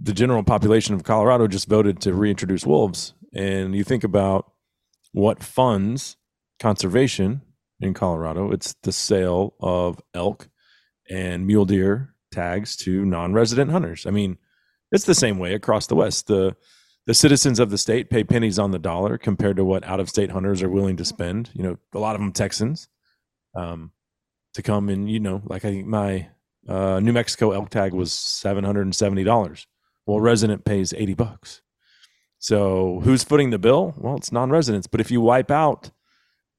[0.00, 3.14] the general population of Colorado just voted to reintroduce wolves.
[3.34, 4.50] And you think about
[5.12, 6.16] what funds
[6.58, 7.42] conservation
[7.80, 8.50] in Colorado.
[8.50, 10.48] It's the sale of elk
[11.08, 14.06] and mule deer tags to non-resident hunters.
[14.06, 14.38] I mean,
[14.92, 16.26] it's the same way across the West.
[16.26, 16.56] The
[17.06, 20.62] the citizens of the state pay pennies on the dollar compared to what out-of-state hunters
[20.62, 21.50] are willing to spend.
[21.54, 22.88] You know, a lot of them Texans
[23.54, 23.92] um,
[24.52, 26.28] to come and you know, like I think my
[26.68, 29.66] uh, New Mexico elk tag was seven hundred and seventy dollars.
[30.06, 31.62] Well, resident pays eighty bucks.
[32.38, 33.94] So who's footing the bill?
[33.96, 34.86] Well, it's non-residents.
[34.86, 35.90] But if you wipe out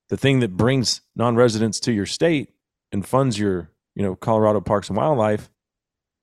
[0.10, 2.50] the thing that brings non-residents to your state
[2.92, 5.50] and funds your, you know, Colorado Parks and Wildlife,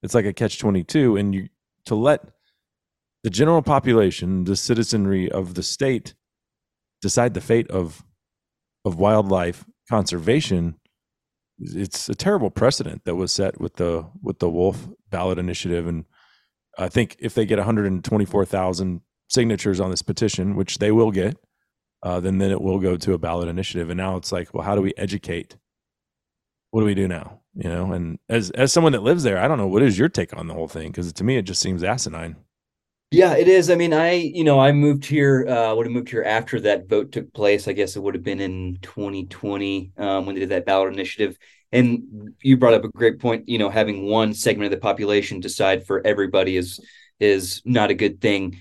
[0.06, 1.16] it's like a catch twenty-two.
[1.16, 1.48] And you
[1.84, 2.30] to let
[3.22, 6.14] the general population, the citizenry of the state,
[7.02, 8.02] decide the fate of
[8.86, 10.76] of wildlife conservation
[11.58, 15.86] it's a terrible precedent that was set with the with the wolf ballot initiative.
[15.86, 16.04] And
[16.78, 21.36] i think if they get 124000 signatures on this petition which they will get
[22.02, 23.90] uh, then then it will go to a ballot initiative.
[23.90, 25.56] And now it's like well how do we educate?
[26.70, 29.48] What do we do now you know and as as someone that lives there i
[29.48, 31.60] don't know what is your take on the whole thing because to me it just
[31.62, 32.36] seems asinine
[33.12, 33.70] Yeah, it is.
[33.70, 36.88] I mean, I, you know, I moved here, uh, would have moved here after that
[36.88, 37.68] vote took place.
[37.68, 41.38] I guess it would have been in 2020 um, when they did that ballot initiative.
[41.72, 45.40] And you brought up a great point, you know, having one segment of the population
[45.40, 46.80] decide for everybody is
[47.20, 48.60] is not a good thing,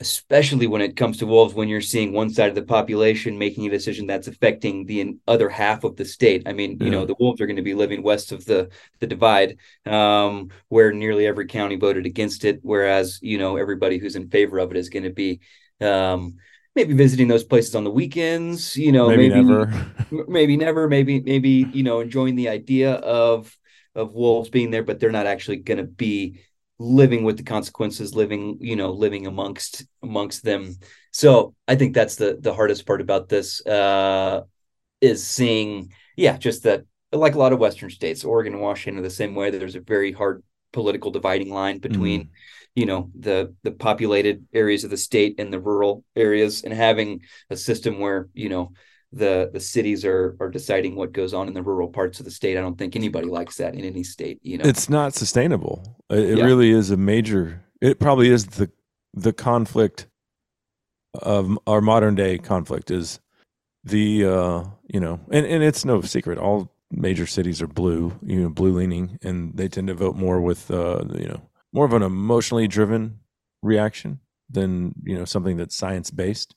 [0.00, 3.66] especially when it comes to wolves, when you're seeing one side of the population making
[3.66, 6.42] a decision that's affecting the other half of the state.
[6.46, 9.06] I mean, you know, the wolves are going to be living west of the the
[9.06, 14.30] divide, um, where nearly every county voted against it, whereas you know everybody who's in
[14.30, 15.40] favor of it is going to be
[15.80, 16.34] um,
[16.74, 18.76] maybe visiting those places on the weekends.
[18.76, 19.94] You know, maybe, maybe never
[20.28, 23.56] maybe never, maybe maybe you know enjoying the idea of
[23.94, 26.40] of wolves being there, but they're not actually going to be
[26.78, 30.74] living with the consequences, living you know living amongst amongst them.
[31.10, 34.42] So I think that's the the hardest part about this uh,
[35.00, 39.02] is seeing, yeah, just that like a lot of Western states, Oregon and Washington are
[39.02, 39.50] the same way.
[39.50, 42.30] There's a very hard political dividing line between
[42.74, 47.20] you know the the populated areas of the state and the rural areas and having
[47.50, 48.72] a system where you know
[49.14, 52.30] the the cities are are deciding what goes on in the rural parts of the
[52.30, 55.96] state i don't think anybody likes that in any state you know it's not sustainable.
[56.10, 56.44] It, Yeah.
[56.44, 57.62] really is a major.
[57.80, 58.70] It probably is the
[59.12, 60.08] the conflict
[61.14, 63.20] of our modern day conflict is
[63.84, 68.40] the uh you know and and it's no secret all major cities are blue you
[68.42, 71.40] know blue leaning and they tend to vote more with uh you know
[71.72, 73.20] more of an emotionally driven
[73.62, 74.18] reaction
[74.50, 76.56] than you know something that's science based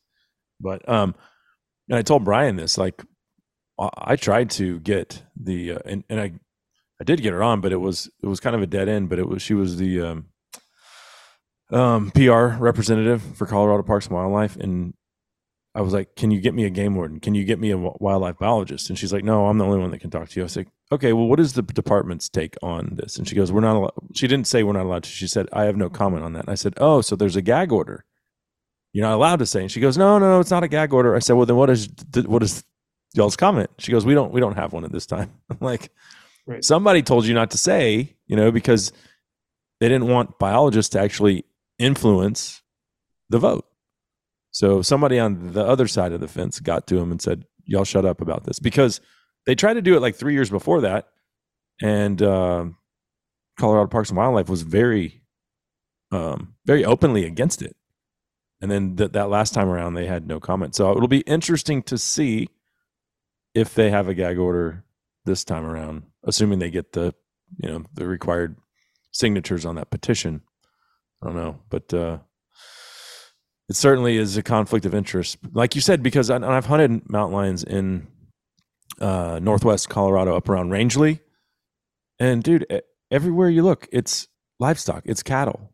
[0.59, 1.13] but um
[1.89, 3.03] and i told brian this like
[3.79, 6.31] i tried to get the uh, and, and i
[6.99, 9.09] I did get her on, but it was it was kind of a dead end.
[9.09, 10.25] But it was she was the um,
[11.71, 14.93] um, PR representative for Colorado Parks and Wildlife, and
[15.75, 17.19] I was like, "Can you get me a game warden?
[17.19, 19.91] Can you get me a wildlife biologist?" And she's like, "No, I'm the only one
[19.91, 22.55] that can talk to you." I was like, "Okay, well, what is the department's take
[22.63, 25.09] on this?" And she goes, "We're not allowed." She didn't say we're not allowed to.
[25.09, 27.43] She said, "I have no comment on that." And I said, "Oh, so there's a
[27.43, 28.05] gag order.
[28.97, 30.91] You're not allowed to say." And she goes, "No, no, no, it's not a gag
[30.91, 31.87] order." I said, "Well, then what is
[32.25, 32.63] what is
[33.13, 35.91] y'all's comment?" She goes, "We don't we don't have one at this time." I'm like,
[36.47, 36.63] Right.
[36.63, 38.91] somebody told you not to say, you know, because
[39.79, 41.45] they didn't want biologists to actually
[41.77, 42.63] influence
[43.29, 43.65] the vote.
[44.51, 47.83] So somebody on the other side of the fence got to him and said, "Y'all
[47.83, 48.99] shut up about this," because
[49.45, 51.09] they tried to do it like three years before that,
[51.81, 52.65] and uh,
[53.59, 55.21] Colorado Parks and Wildlife was very,
[56.11, 57.75] um, very openly against it.
[58.61, 60.75] And then th- that last time around, they had no comment.
[60.75, 62.49] So it'll be interesting to see
[63.53, 64.83] if they have a gag order
[65.25, 67.13] this time around, assuming they get the,
[67.57, 68.57] you know, the required
[69.11, 70.41] signatures on that petition.
[71.21, 72.19] I don't know, but uh,
[73.69, 77.35] it certainly is a conflict of interest, like you said, because I, I've hunted mountain
[77.35, 78.07] lions in
[78.99, 81.19] uh, northwest Colorado, up around Rangely,
[82.19, 82.65] and dude,
[83.11, 84.27] everywhere you look, it's
[84.59, 85.73] livestock, it's cattle,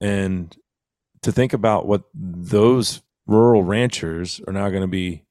[0.00, 0.56] and
[1.22, 5.24] to think about what those rural ranchers are now going to be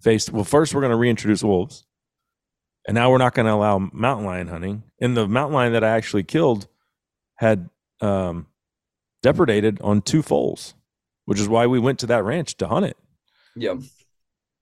[0.00, 0.32] faced.
[0.32, 1.84] Well, first we're going to reintroduce wolves,
[2.86, 4.84] and now we're not going to allow mountain lion hunting.
[5.00, 6.68] And the mountain lion that I actually killed
[7.36, 7.68] had
[8.00, 8.46] um,
[9.24, 10.74] depredated on two foals,
[11.24, 12.96] which is why we went to that ranch to hunt it.
[13.56, 13.74] Yeah.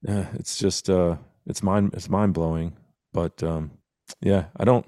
[0.07, 2.75] Yeah, it's just uh, it's mind it's mind blowing.
[3.13, 3.71] But um,
[4.19, 4.85] yeah, I don't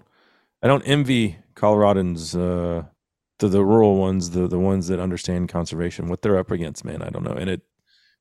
[0.62, 2.86] I don't envy Coloradans, uh,
[3.40, 7.02] the the rural ones, the the ones that understand conservation, what they're up against, man.
[7.02, 7.62] I don't know, and it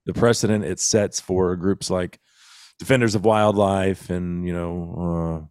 [0.06, 2.18] the precedent it sets for groups like
[2.78, 5.46] Defenders of Wildlife and you know uh,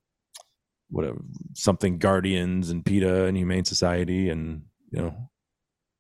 [0.89, 1.21] whatever
[1.54, 5.30] something Guardians and PETA and Humane Society, and you know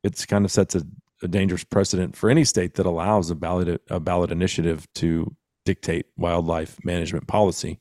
[0.03, 0.83] it's kind of sets a,
[1.23, 6.07] a dangerous precedent for any state that allows a ballot a ballot initiative to dictate
[6.17, 7.79] wildlife management policy.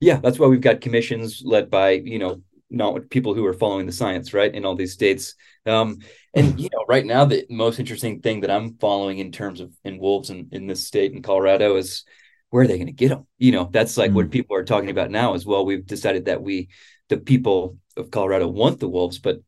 [0.00, 3.86] Yeah, that's why we've got commissions led by, you know, not people who are following
[3.86, 5.34] the science, right, in all these states.
[5.66, 5.98] Um,
[6.34, 9.72] and you know, right now, the most interesting thing that I'm following in terms of
[9.84, 12.04] in wolves in, in this state in Colorado is
[12.50, 13.26] where are they going to get them?
[13.38, 15.64] You know, that's like what people are talking about now as well.
[15.64, 16.68] We've decided that we,
[17.08, 19.40] the people of Colorado, want the wolves, but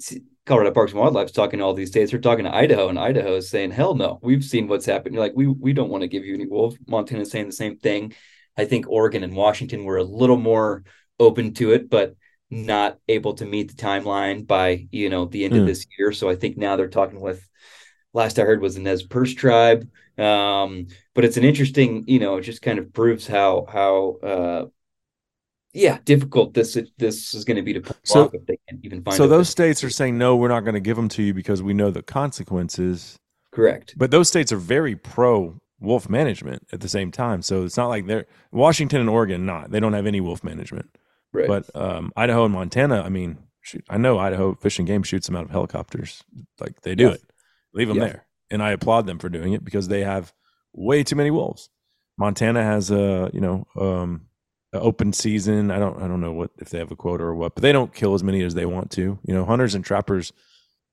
[0.00, 2.10] see, Colorado Parks and Wildlife is talking to all these states.
[2.10, 5.14] They're talking to Idaho, and Idaho is saying, "Hell no, we've seen what's happened.
[5.14, 7.76] You're like, we we don't want to give you any wolves." Montana's saying the same
[7.76, 8.14] thing.
[8.56, 10.84] I think Oregon and Washington were a little more
[11.20, 12.16] open to it, but
[12.50, 15.60] not able to meet the timeline by you know the end Mm.
[15.60, 16.12] of this year.
[16.12, 17.46] So I think now they're talking with.
[18.14, 22.38] Last I heard was the Nez Perce tribe, um, but it's an interesting, you know,
[22.38, 24.66] it just kind of proves how how uh,
[25.74, 29.16] yeah difficult this this is going to be to So- if they can even find.
[29.16, 31.62] So those states are saying no, we're not going to give them to you because
[31.62, 33.16] we know the consequences.
[33.52, 33.94] correct.
[33.96, 37.42] But those states are very pro wolf management at the same time.
[37.42, 39.70] So it's not like they're Washington and Oregon not.
[39.70, 40.88] They don't have any wolf management.
[41.32, 41.46] Right.
[41.46, 45.26] But um, Idaho and Montana, I mean, shoot, I know Idaho Fish and Game shoots
[45.26, 46.22] them out of helicopters.
[46.60, 47.22] Like they do it.
[47.74, 48.26] Leave them there.
[48.50, 50.32] And I applaud them for doing it because they have
[50.72, 51.68] way too many wolves.
[52.16, 54.28] Montana has a, you know, um,
[54.72, 55.70] open season.
[55.70, 57.72] I don't I don't know what if they have a quota or what, but they
[57.72, 59.18] don't kill as many as they want to.
[59.22, 60.32] You know, hunters and trappers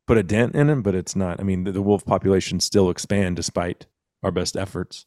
[0.07, 1.39] put a dent in them, but it's not.
[1.39, 3.85] I mean, the, the wolf population still expand despite
[4.23, 5.05] our best efforts.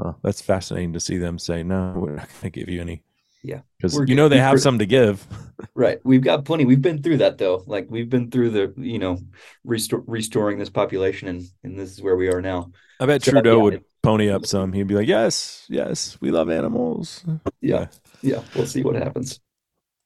[0.00, 3.02] Huh, that's fascinating to see them say, "No, we're not going to give you any."
[3.46, 3.60] Yeah.
[3.78, 5.26] because you know they have some to give.
[5.74, 5.98] Right.
[6.04, 6.66] We've got plenty.
[6.66, 7.64] We've been through that though.
[7.66, 9.18] Like we've been through the, you know,
[9.66, 12.72] restor- restoring this population and and this is where we are now.
[13.00, 14.74] I bet So, Trudeau yeah, would pony up some.
[14.74, 17.24] He'd be like, "Yes, yes, we love animals."
[17.62, 17.86] Yeah.
[18.20, 18.42] Yeah.
[18.54, 19.40] We'll see what happens.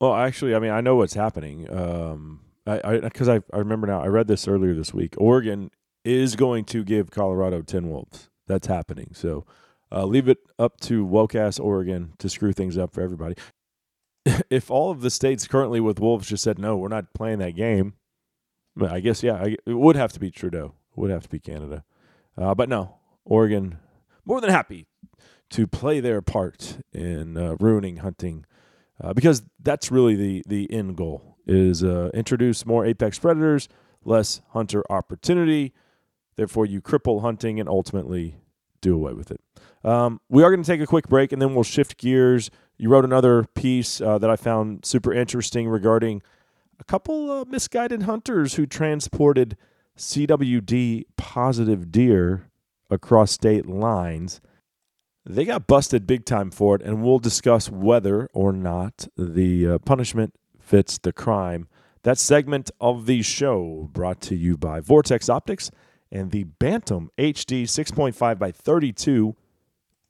[0.00, 1.68] Well, actually, I mean, I know what's happening.
[1.72, 4.00] Um, I because I, I remember now.
[4.00, 5.14] I read this earlier this week.
[5.18, 5.72] Oregon
[6.04, 8.30] is going to give Colorado ten wolves.
[8.46, 9.10] That's happening.
[9.14, 9.46] So
[9.92, 13.34] uh, leave it up to woke Oregon to screw things up for everybody.
[14.50, 17.56] if all of the states currently with wolves just said no, we're not playing that
[17.56, 17.94] game.
[18.80, 20.74] I guess yeah, I, it would have to be Trudeau.
[20.96, 21.84] It would have to be Canada.
[22.36, 23.78] Uh, but no, Oregon
[24.24, 24.86] more than happy
[25.50, 28.46] to play their part in uh, ruining hunting
[29.02, 33.68] uh, because that's really the the end goal is uh, introduce more apex predators,
[34.04, 35.72] less hunter opportunity.
[36.36, 38.36] Therefore, you cripple hunting and ultimately
[38.80, 39.40] do away with it.
[39.82, 42.50] Um, we are going to take a quick break and then we'll shift gears.
[42.76, 46.22] You wrote another piece uh, that I found super interesting regarding
[46.78, 49.56] a couple misguided hunters who transported
[49.96, 52.50] CWD positive deer
[52.88, 54.40] across state lines.
[55.26, 59.78] They got busted big time for it, and we'll discuss whether or not the uh,
[59.78, 61.68] punishment fits the crime.
[62.02, 65.70] That segment of the show brought to you by Vortex Optics
[66.10, 69.36] and the Bantam HD 6.5 by 32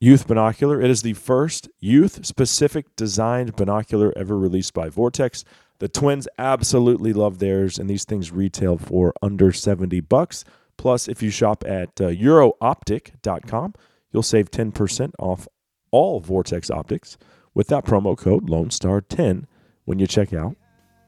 [0.01, 0.81] youth binocular.
[0.81, 5.45] It is the first youth specific designed binocular ever released by Vortex.
[5.77, 10.43] The twins absolutely love theirs, and these things retail for under 70 bucks.
[10.75, 13.73] Plus, if you shop at uh, eurooptic.com,
[14.11, 15.47] you'll save 10% off
[15.91, 17.17] all Vortex optics
[17.53, 19.45] with that promo code Lone Star 10
[19.85, 20.55] when you check out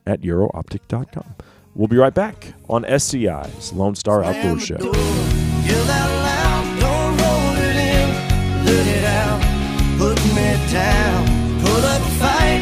[0.05, 1.35] at eurooptic.com.
[1.73, 4.77] We'll be right back on SCI's Lone Star Outdoor Show.
[10.03, 11.23] Put me down,
[11.63, 12.61] up a fight.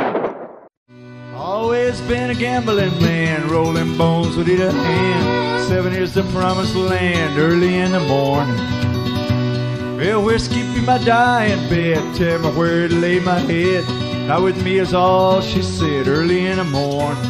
[1.61, 5.63] Always been a gambling man, rolling bones with either hand.
[5.65, 8.57] Seven years to promised land, early in the morning.
[9.95, 13.87] Well, whiskey be my dying bed, tell me where to lay my head.
[14.27, 17.23] Not with me is all she said, early in the morning.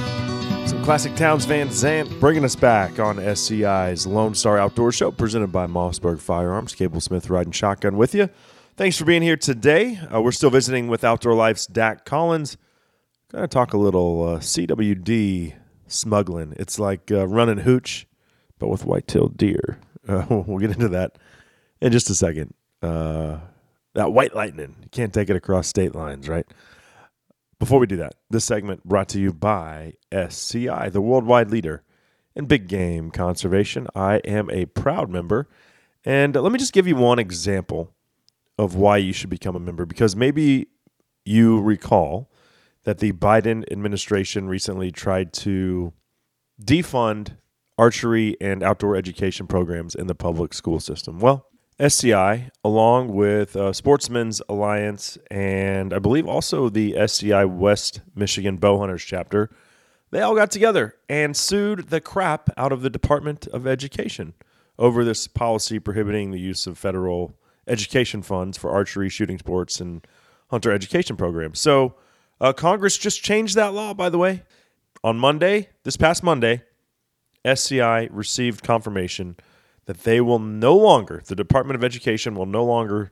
[0.65, 5.51] Some classic Townes Van Zandt bringing us back on SCI's Lone Star Outdoor Show, presented
[5.51, 6.73] by Mossberg Firearms.
[6.73, 8.29] Cable Smith riding shotgun with you.
[8.77, 9.99] Thanks for being here today.
[10.09, 12.55] Uh, we're still visiting with Outdoor Life's Dac Collins.
[13.31, 15.53] To talk a little uh, CWD
[15.87, 16.53] smuggling.
[16.57, 18.05] It's like uh, running hooch,
[18.59, 19.79] but with white-tailed deer.
[20.05, 21.17] Uh, we'll get into that
[21.79, 22.53] in just a second.
[22.81, 23.37] Uh,
[23.93, 26.45] that white lightning, you can't take it across state lines, right?
[27.57, 31.83] Before we do that, this segment brought to you by SCI, the worldwide leader
[32.35, 33.87] in big game conservation.
[33.95, 35.47] I am a proud member.
[36.03, 37.93] And let me just give you one example
[38.57, 40.67] of why you should become a member because maybe
[41.23, 42.30] you recall
[42.83, 45.93] that the Biden administration recently tried to
[46.61, 47.37] defund
[47.77, 51.19] archery and outdoor education programs in the public school system.
[51.19, 51.47] Well,
[51.79, 59.05] SCI, along with uh, Sportsmen's Alliance and I believe also the SCI West Michigan Bowhunters
[59.05, 59.49] chapter,
[60.11, 64.33] they all got together and sued the crap out of the Department of Education
[64.77, 67.33] over this policy prohibiting the use of federal
[67.67, 70.05] education funds for archery, shooting sports, and
[70.49, 71.59] hunter education programs.
[71.59, 71.95] So,
[72.41, 74.43] uh, Congress just changed that law, by the way.
[75.03, 76.63] On Monday, this past Monday,
[77.45, 79.37] SCI received confirmation
[79.85, 83.11] that they will no longer, the Department of Education will no longer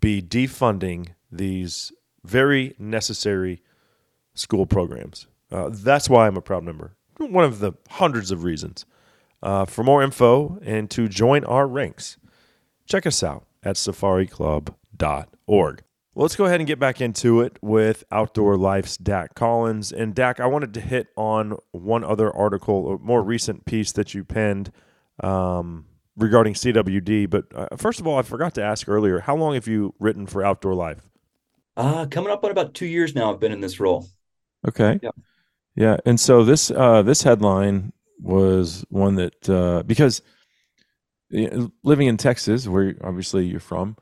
[0.00, 1.92] be defunding these
[2.24, 3.62] very necessary
[4.34, 5.26] school programs.
[5.50, 6.96] Uh, that's why I'm a proud member.
[7.18, 8.86] One of the hundreds of reasons.
[9.42, 12.16] Uh, for more info and to join our ranks,
[12.86, 15.82] check us out at safariclub.org.
[16.14, 19.92] Well, let's go ahead and get back into it with Outdoor Life's Dac Collins.
[19.92, 24.14] And Dac, I wanted to hit on one other article, a more recent piece that
[24.14, 24.70] you penned
[25.24, 25.86] um,
[26.16, 27.28] regarding CWD.
[27.28, 30.28] But uh, first of all, I forgot to ask earlier, how long have you written
[30.28, 31.00] for Outdoor Life?
[31.76, 34.06] Uh, coming up on about two years now, I've been in this role.
[34.68, 35.00] Okay.
[35.02, 35.10] Yeah.
[35.74, 35.96] Yeah.
[36.06, 40.22] And so this uh, this headline was one that uh, because
[41.30, 43.96] living in Texas, where obviously you're from,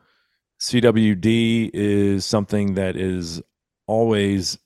[0.62, 3.42] CWD is something that is
[3.88, 4.58] always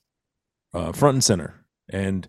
[0.75, 1.55] uh, front and center.
[1.89, 2.29] And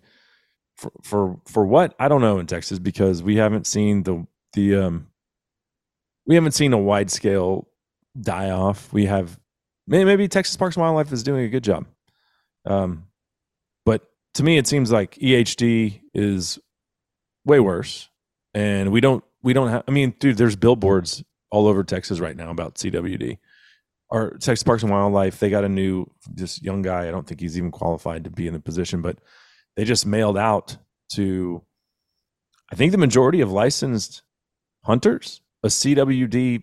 [0.74, 4.76] for, for for what I don't know in Texas because we haven't seen the the
[4.76, 5.08] um
[6.26, 7.68] we haven't seen a wide scale
[8.18, 8.90] die off.
[8.92, 9.38] We have
[9.86, 11.86] maybe, Texas Parks and Wildlife is doing a good job.
[12.64, 13.04] Um,
[13.84, 14.02] but
[14.34, 16.58] to me, it seems like EHD is
[17.44, 18.08] way worse,
[18.54, 19.84] and we don't we don't have.
[19.88, 23.38] I mean, dude, there's billboards all over Texas right now about CWD.
[24.10, 27.08] Or Texas Parks and Wildlife, they got a new this young guy.
[27.08, 29.18] I don't think he's even qualified to be in the position, but
[29.76, 30.76] they just mailed out
[31.12, 31.62] to
[32.72, 34.22] I think the majority of licensed
[34.84, 36.62] hunters a CWD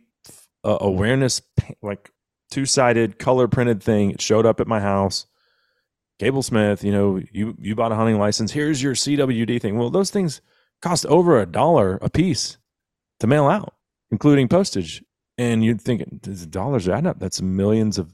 [0.63, 1.41] uh, awareness
[1.81, 2.11] like
[2.49, 4.11] two sided color printed thing.
[4.11, 5.25] It showed up at my house.
[6.19, 8.51] Cable Smith, you know, you you bought a hunting license.
[8.51, 9.77] Here's your CWD thing.
[9.77, 10.41] Well, those things
[10.81, 12.57] cost over a dollar a piece
[13.19, 13.73] to mail out,
[14.11, 15.03] including postage.
[15.37, 17.19] And you'd think the dollars add up.
[17.19, 18.13] That's millions of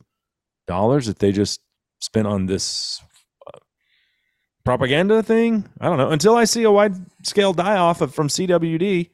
[0.67, 1.61] dollars that they just
[1.99, 3.01] spent on this
[3.47, 3.59] uh,
[4.63, 5.69] propaganda thing.
[5.79, 6.09] I don't know.
[6.09, 9.09] Until I see a wide scale die off of, from CWD,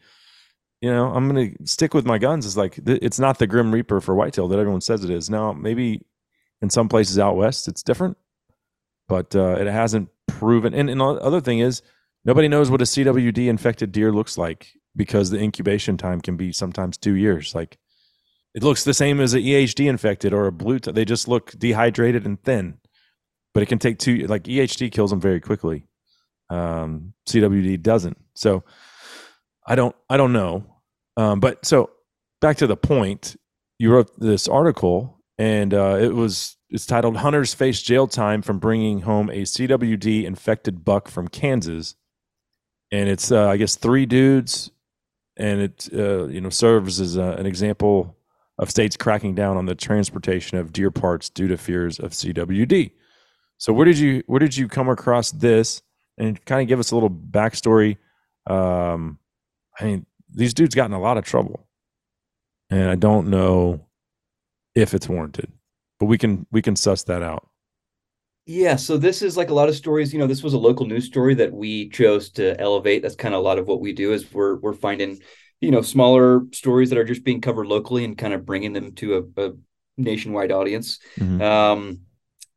[0.82, 2.46] you know, I'm going to stick with my guns.
[2.46, 5.30] It's like it's not the Grim Reaper for whitetail that everyone says it is.
[5.30, 6.06] Now, maybe
[6.62, 8.18] in some places out west it's different,
[9.08, 10.74] but uh, it hasn't proven.
[10.74, 11.82] And, and the other thing is,
[12.26, 16.52] nobody knows what a CWD infected deer looks like because the incubation time can be
[16.52, 17.56] sometimes two years.
[17.56, 17.78] Like
[18.58, 20.80] it looks the same as an EHD infected or a blue.
[20.80, 22.80] T- they just look dehydrated and thin,
[23.54, 24.26] but it can take two.
[24.26, 25.86] Like EHD kills them very quickly.
[26.50, 28.18] Um, CWD doesn't.
[28.34, 28.64] So
[29.68, 29.96] I don't.
[30.10, 30.66] I don't know.
[31.18, 31.92] Um, but so
[32.42, 33.36] back to the point,
[33.78, 38.58] you wrote this article, and uh, it was it's titled "Hunters Face Jail Time from
[38.58, 41.94] Bringing Home a CWD Infected Buck from Kansas,"
[42.92, 44.72] and it's uh, I guess three dudes,
[45.38, 48.17] and it uh, you know serves as a, an example
[48.58, 52.92] of states cracking down on the transportation of deer parts due to fears of CWD.
[53.58, 55.82] So where did you where did you come across this
[56.18, 57.98] and kind of give us a little backstory?
[58.50, 59.20] Um,
[59.80, 61.68] I mean, these dudes got in a lot of trouble,
[62.70, 63.86] and I don't know
[64.76, 65.52] if it's warranted,
[66.00, 67.48] but we can we can suss that out.
[68.46, 70.14] Yeah, so this is like a lot of stories.
[70.14, 73.02] You know, this was a local news story that we chose to elevate.
[73.02, 75.20] That's kind of a lot of what we do is we're we're finding
[75.62, 78.94] you know smaller stories that are just being covered locally and kind of bringing them
[78.94, 79.54] to a, a
[79.98, 81.00] nationwide audience.
[81.20, 81.42] Mm-hmm.
[81.42, 82.00] um,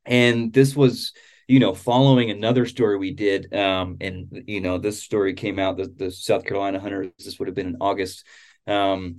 [0.04, 1.12] and this was
[1.48, 5.76] you know following another story we did um, and you know this story came out
[5.76, 8.24] the, the south carolina hunters this would have been in august.
[8.66, 9.16] Um,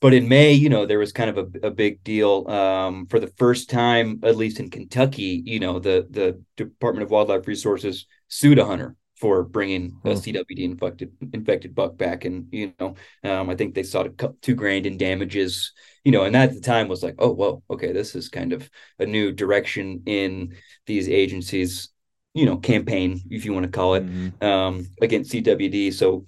[0.00, 3.20] but in may you know there was kind of a, a big deal um, for
[3.20, 8.06] the first time at least in kentucky you know the the department of wildlife resources
[8.28, 13.50] sued a hunter for bringing a CWD infected infected buck back, and you know, um,
[13.50, 15.72] I think they sought a two grand in damages.
[16.04, 18.54] You know, and that at the time was like, oh, whoa, okay, this is kind
[18.54, 20.56] of a new direction in
[20.86, 21.90] these agencies.
[22.32, 24.44] You know, campaign, if you want to call it, mm-hmm.
[24.44, 25.92] um, against CWD.
[25.92, 26.26] So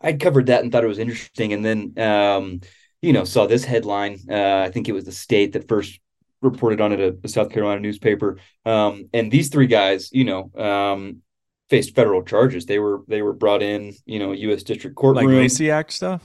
[0.00, 2.60] I'd covered that and thought it was interesting, and then um,
[3.00, 4.18] you know saw this headline.
[4.28, 6.00] Uh, I think it was the state that first
[6.40, 8.38] reported on it, a, South Carolina newspaper.
[8.66, 11.22] Um, and these three guys, you know, um,
[11.72, 12.66] faced federal charges.
[12.66, 14.62] They were they were brought in, you know, U.S.
[14.62, 16.22] District Court like Lacey Act stuff.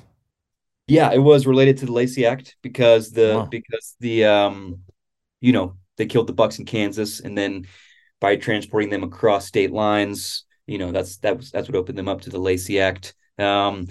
[0.87, 3.45] Yeah, it was related to the Lacey Act because the wow.
[3.45, 4.81] because the um,
[5.39, 7.65] you know, they killed the bucks in Kansas, and then
[8.19, 12.09] by transporting them across state lines, you know, that's that was that's what opened them
[12.09, 13.15] up to the Lacey Act.
[13.39, 13.87] Um,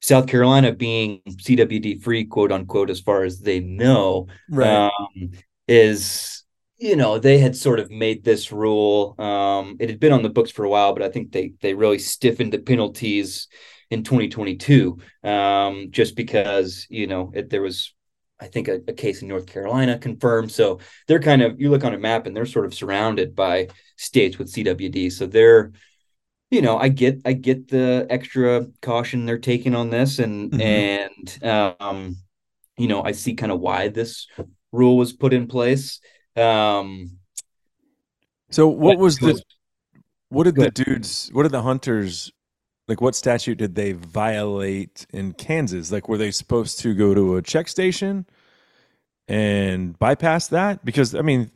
[0.00, 4.86] South Carolina being CWD free, quote unquote, as far as they know, right.
[4.86, 5.32] um,
[5.66, 6.43] is
[6.84, 10.28] you know they had sort of made this rule um it had been on the
[10.28, 13.48] books for a while but i think they they really stiffened the penalties
[13.90, 17.94] in 2022 um just because you know it, there was
[18.38, 20.52] i think a, a, case in north carolina confirmed.
[20.52, 23.68] So they're kind of you look on a map and they're sort of surrounded by
[23.96, 25.72] states with cwd so they're
[26.50, 30.60] you know i get i get the extra caution they're taking on this and mm-hmm.
[30.60, 31.44] and
[31.80, 32.16] um
[32.76, 34.26] you know i see kind of why this
[34.70, 36.00] rule was put in place
[36.36, 37.18] um,
[38.50, 39.40] so what was the
[40.28, 42.32] what did the dudes what did the hunters
[42.88, 45.90] like what statute did they violate in Kansas?
[45.90, 48.26] Like were they supposed to go to a check station
[49.26, 50.84] and bypass that?
[50.84, 51.50] Because I mean,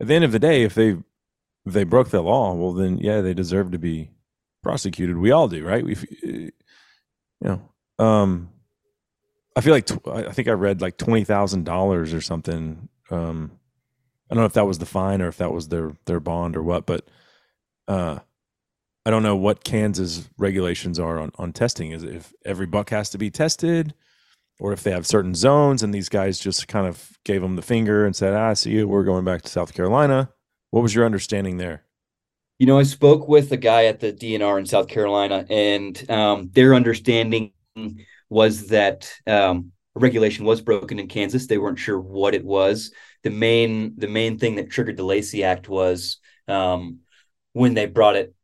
[0.00, 0.90] at the end of the day, if they
[1.66, 4.10] if they broke the law, well then yeah, they deserve to be
[4.62, 5.18] prosecuted.
[5.18, 5.84] We all do, right?
[5.84, 6.52] We you
[7.40, 7.60] know,
[7.98, 8.50] um
[9.56, 13.50] I feel like tw- I think I read like twenty thousand dollars or something um
[14.30, 16.56] I don't know if that was the fine or if that was their their bond
[16.56, 17.08] or what, but
[17.88, 18.20] uh,
[19.04, 21.90] I don't know what Kansas regulations are on, on testing.
[21.90, 23.92] Is if every buck has to be tested,
[24.60, 27.62] or if they have certain zones, and these guys just kind of gave them the
[27.62, 28.86] finger and said, "Ah, see you.
[28.86, 30.30] We're going back to South Carolina."
[30.70, 31.84] What was your understanding there?
[32.60, 36.50] You know, I spoke with a guy at the DNR in South Carolina, and um,
[36.52, 37.52] their understanding
[38.28, 41.46] was that um, regulation was broken in Kansas.
[41.46, 45.44] They weren't sure what it was the main the main thing that triggered the Lacey
[45.44, 46.18] Act was
[46.48, 47.00] um,
[47.52, 48.34] when they brought it,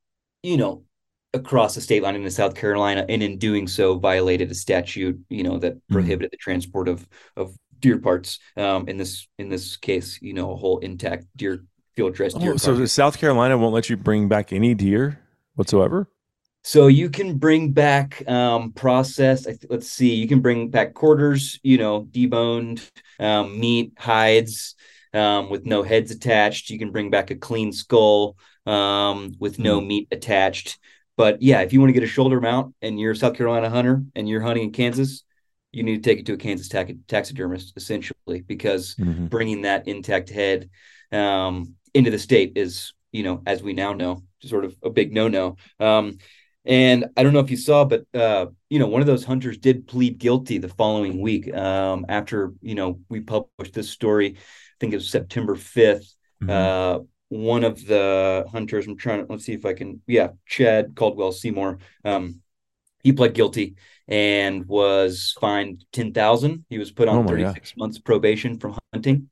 [0.43, 0.85] you know,
[1.33, 5.43] across the state line into South Carolina, and in doing so, violated a statute, you
[5.43, 5.95] know, that mm-hmm.
[5.95, 8.39] prohibited the transport of of deer parts.
[8.57, 12.55] Um, in this in this case, you know, a whole intact deer field dressed deer.
[12.55, 15.21] Oh, so South Carolina won't let you bring back any deer
[15.55, 16.09] whatsoever.
[16.67, 19.47] So you can bring back um, processed.
[19.71, 22.91] Let's see, you can bring back quarters, you know, deboned
[23.21, 24.75] um, meat, hides
[25.15, 26.69] um, with no heads attached.
[26.69, 28.37] You can bring back a clean skull
[28.67, 29.87] um, with no mm.
[29.87, 30.81] meat attached.
[31.17, 33.71] but yeah, if you want to get a shoulder mount and you're a South Carolina
[33.71, 35.23] hunter and you're hunting in Kansas,
[35.71, 36.69] you need to take it to a Kansas
[37.07, 39.27] taxidermist essentially because mm-hmm.
[39.27, 40.69] bringing that intact head
[41.13, 45.13] um, into the state is, you know, as we now know, sort of a big
[45.13, 45.59] no-no.
[45.79, 46.19] Um,
[46.67, 49.59] and I don't know if you saw, but uh, you know, one of those hunters
[49.59, 54.35] did plead guilty the following week um, after you know we published this story.
[54.37, 56.13] I think it was September 5th
[56.43, 56.51] mm-hmm.
[56.51, 58.87] uh, one of the hunters.
[58.87, 60.03] I'm trying to let's see if I can.
[60.07, 61.79] Yeah, Chad Caldwell Seymour.
[62.05, 62.41] Um,
[63.03, 63.77] he pled guilty
[64.09, 66.65] and was fined ten thousand.
[66.69, 67.79] He was put on oh 36 God.
[67.79, 69.31] months probation from hunting.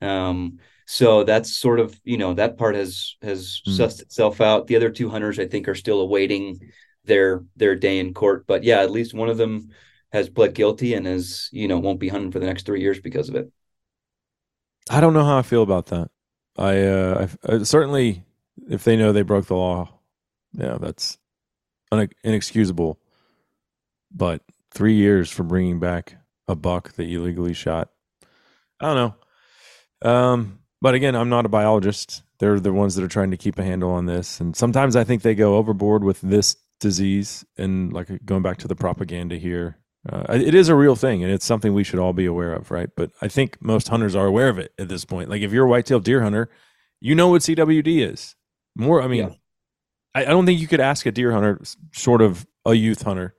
[0.00, 0.58] Um,
[0.90, 3.78] so that's sort of you know that part has has mm.
[3.78, 4.68] sussed itself out.
[4.68, 6.72] The other two hunters, I think, are still awaiting
[7.04, 8.46] their their day in court.
[8.46, 9.68] But yeah, at least one of them
[10.12, 13.00] has pled guilty and is you know won't be hunting for the next three years
[13.00, 13.52] because of it.
[14.88, 16.10] I don't know how I feel about that.
[16.56, 18.24] I, uh, I, uh, certainly,
[18.70, 19.90] if they know they broke the law,
[20.54, 21.18] yeah, that's
[22.24, 22.98] inexcusable.
[24.10, 26.16] But three years for bringing back
[26.48, 27.90] a buck that you legally shot,
[28.80, 29.14] I don't
[30.02, 30.10] know.
[30.10, 32.22] Um, but again, I'm not a biologist.
[32.38, 35.04] They're the ones that are trying to keep a handle on this, and sometimes I
[35.04, 37.44] think they go overboard with this disease.
[37.56, 41.32] And like going back to the propaganda here, uh, it is a real thing, and
[41.32, 42.88] it's something we should all be aware of, right?
[42.96, 45.28] But I think most hunters are aware of it at this point.
[45.28, 46.48] Like if you're a whitetail deer hunter,
[47.00, 48.34] you know what CWD is.
[48.76, 49.34] More, I mean, yeah.
[50.14, 51.60] I, I, don't think you could ask a deer hunter,
[51.90, 53.34] short of a youth hunter,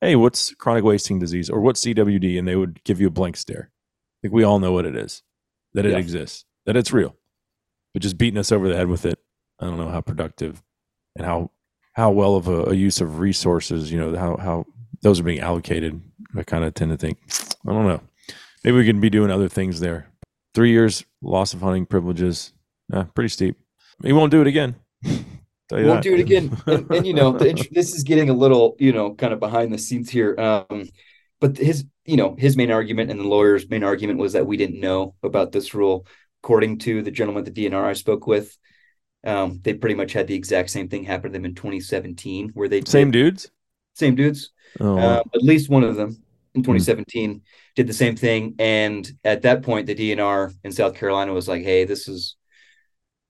[0.00, 3.36] hey, what's chronic wasting disease or what's CWD, and they would give you a blank
[3.36, 3.70] stare.
[3.70, 5.22] I think we all know what it is,
[5.74, 5.98] that it yeah.
[5.98, 7.16] exists, that it's real.
[7.92, 9.18] But just beating us over the head with it,
[9.60, 10.62] I don't know how productive
[11.16, 11.50] and how
[11.94, 14.66] how well of a, a use of resources, you know, how how
[15.02, 16.00] those are being allocated.
[16.36, 17.18] I kind of tend to think,
[17.66, 18.00] I don't know,
[18.64, 20.08] maybe we can be doing other things there.
[20.54, 22.52] Three years loss of hunting privileges,
[22.92, 23.58] uh, pretty steep.
[24.02, 24.76] He won't do it again.
[25.04, 26.02] won't that.
[26.02, 26.56] do it again.
[26.66, 29.72] And, and you know, the, this is getting a little, you know, kind of behind
[29.72, 30.38] the scenes here.
[30.38, 30.88] Um,
[31.40, 34.56] but his, you know, his main argument and the lawyer's main argument was that we
[34.56, 36.06] didn't know about this rule.
[36.42, 38.56] According to the gentleman at the DNR I spoke with,
[39.24, 42.68] um, they pretty much had the exact same thing happen to them in 2017, where
[42.68, 43.50] they same did, dudes,
[43.94, 44.50] same dudes.
[44.80, 46.22] Oh, uh, at least one of them
[46.54, 47.40] in 2017 mm.
[47.76, 48.54] did the same thing.
[48.58, 52.36] And at that point, the DNR in South Carolina was like, "Hey, this is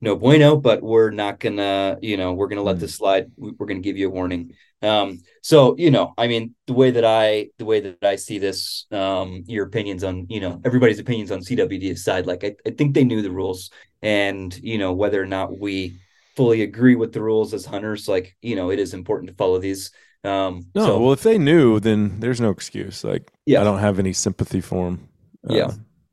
[0.03, 2.81] no bueno, but we're not gonna, you know, we're gonna let mm.
[2.81, 3.31] this slide.
[3.37, 7.05] We're gonna give you a warning." Um, so you know, I mean, the way that
[7.05, 11.31] I, the way that I see this, um, your opinions on, you know, everybody's opinions
[11.31, 13.71] on CWD aside, like I, I think they knew the rules,
[14.03, 16.01] and you know, whether or not we
[16.35, 19.59] fully agree with the rules as hunters, like you know, it is important to follow
[19.59, 19.93] these.
[20.25, 23.05] Um, no, so, well, if they knew, then there's no excuse.
[23.05, 23.61] Like, yeah.
[23.61, 25.09] I don't have any sympathy for them.
[25.49, 25.71] Uh, yeah,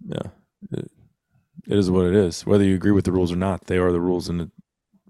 [0.08, 0.82] yeah,
[1.70, 2.46] it, is what it is.
[2.46, 4.52] Whether you agree with the rules or not, they are the rules, and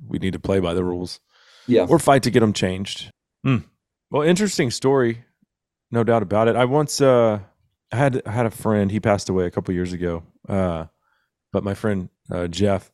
[0.07, 1.19] we need to play by the rules.
[1.67, 3.11] Yeah, or fight to get them changed.
[3.43, 3.57] Hmm.
[4.11, 5.25] Well, interesting story,
[5.91, 6.55] no doubt about it.
[6.55, 7.39] I once uh,
[7.91, 8.91] had had a friend.
[8.91, 10.23] He passed away a couple years ago.
[10.47, 10.85] Uh,
[11.51, 12.91] but my friend uh, Jeff,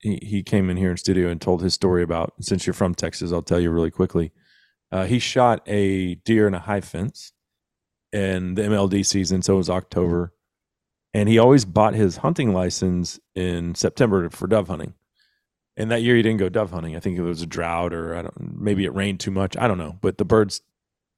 [0.00, 2.34] he he came in here in studio and told his story about.
[2.40, 4.32] Since you're from Texas, I'll tell you really quickly.
[4.90, 7.32] Uh, he shot a deer in a high fence
[8.12, 10.32] in the MLD season, so it was October,
[11.14, 14.94] and he always bought his hunting license in September for dove hunting.
[15.76, 16.96] And that year he didn't go dove hunting.
[16.96, 19.56] I think it was a drought, or I don't, maybe it rained too much.
[19.56, 19.96] I don't know.
[20.00, 20.60] But the birds,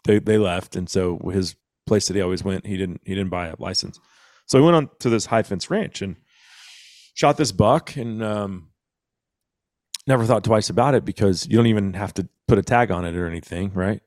[0.04, 3.30] they they left, and so his place that he always went, he didn't he didn't
[3.30, 3.98] buy a license.
[4.46, 6.16] So he went on to this high fence ranch and
[7.14, 8.68] shot this buck, and um,
[10.06, 13.04] never thought twice about it because you don't even have to put a tag on
[13.04, 14.02] it or anything, right?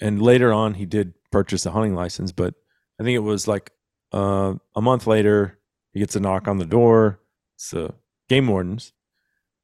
[0.00, 2.54] And later on, he did purchase a hunting license, but
[3.00, 3.72] I think it was like
[4.12, 5.58] uh, a month later,
[5.92, 7.20] he gets a knock on the door.
[7.56, 7.94] It's the
[8.28, 8.92] game wardens.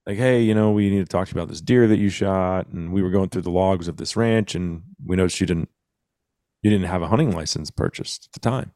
[0.06, 2.08] Like, hey, you know, we need to talk to you about this deer that you
[2.08, 5.46] shot, and we were going through the logs of this ranch, and we noticed you
[5.46, 5.68] didn't
[6.62, 8.72] you didn't have a hunting license purchased at the time.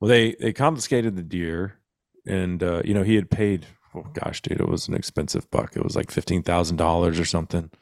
[0.00, 1.78] Well, they they confiscated the deer,
[2.26, 3.66] and uh, you know he had paid.
[3.94, 5.74] Oh gosh, dude, it was an expensive buck.
[5.74, 7.78] It was like fifteen thousand dollars or something It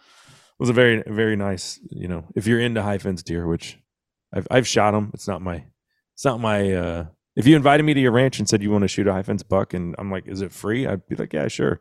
[0.60, 1.80] was a very very nice.
[1.90, 3.78] You know, if you're into high fence deer, which
[4.32, 5.10] I've I've shot them.
[5.12, 5.64] It's not my
[6.14, 6.72] it's not my.
[6.72, 7.06] uh
[7.36, 9.22] If you invited me to your ranch and said you want to shoot a high
[9.22, 10.86] fence buck, and I'm like, is it free?
[10.86, 11.80] I'd be like, yeah, sure.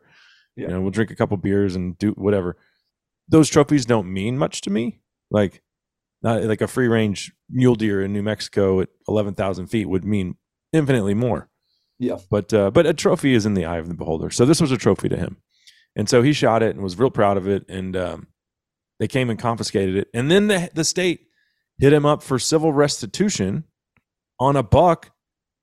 [0.56, 0.66] Yeah.
[0.66, 2.56] You know, we'll drink a couple beers and do whatever.
[3.28, 5.00] Those trophies don't mean much to me.
[5.30, 5.62] Like,
[6.22, 10.04] not like a free range mule deer in New Mexico at eleven thousand feet would
[10.04, 10.36] mean
[10.72, 11.48] infinitely more.
[11.98, 12.18] Yeah.
[12.30, 14.30] But uh, but a trophy is in the eye of the beholder.
[14.30, 15.36] So this was a trophy to him,
[15.94, 17.64] and so he shot it and was real proud of it.
[17.68, 18.28] And um,
[18.98, 20.08] they came and confiscated it.
[20.14, 21.28] And then the, the state
[21.78, 23.64] hit him up for civil restitution
[24.38, 25.10] on a buck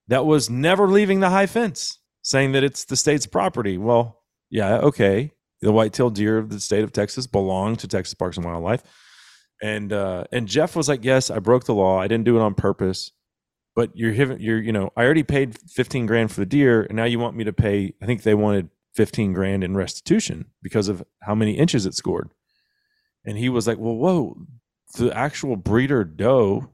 [0.07, 3.78] that was never leaving the high fence, saying that it's the state's property.
[3.78, 8.38] Well, yeah, okay, the white-tailed deer of the state of Texas belong to Texas Parks
[8.38, 8.84] and Wildlife.
[9.61, 11.99] And uh, and Jeff was like, "Yes, I broke the law.
[11.99, 13.11] I didn't do it on purpose."
[13.76, 17.05] But you're you're you know I already paid 15 grand for the deer, and now
[17.05, 17.93] you want me to pay?
[18.01, 22.32] I think they wanted 15 grand in restitution because of how many inches it scored.
[23.24, 24.36] And he was like, "Well, whoa,
[24.97, 26.72] the actual breeder doe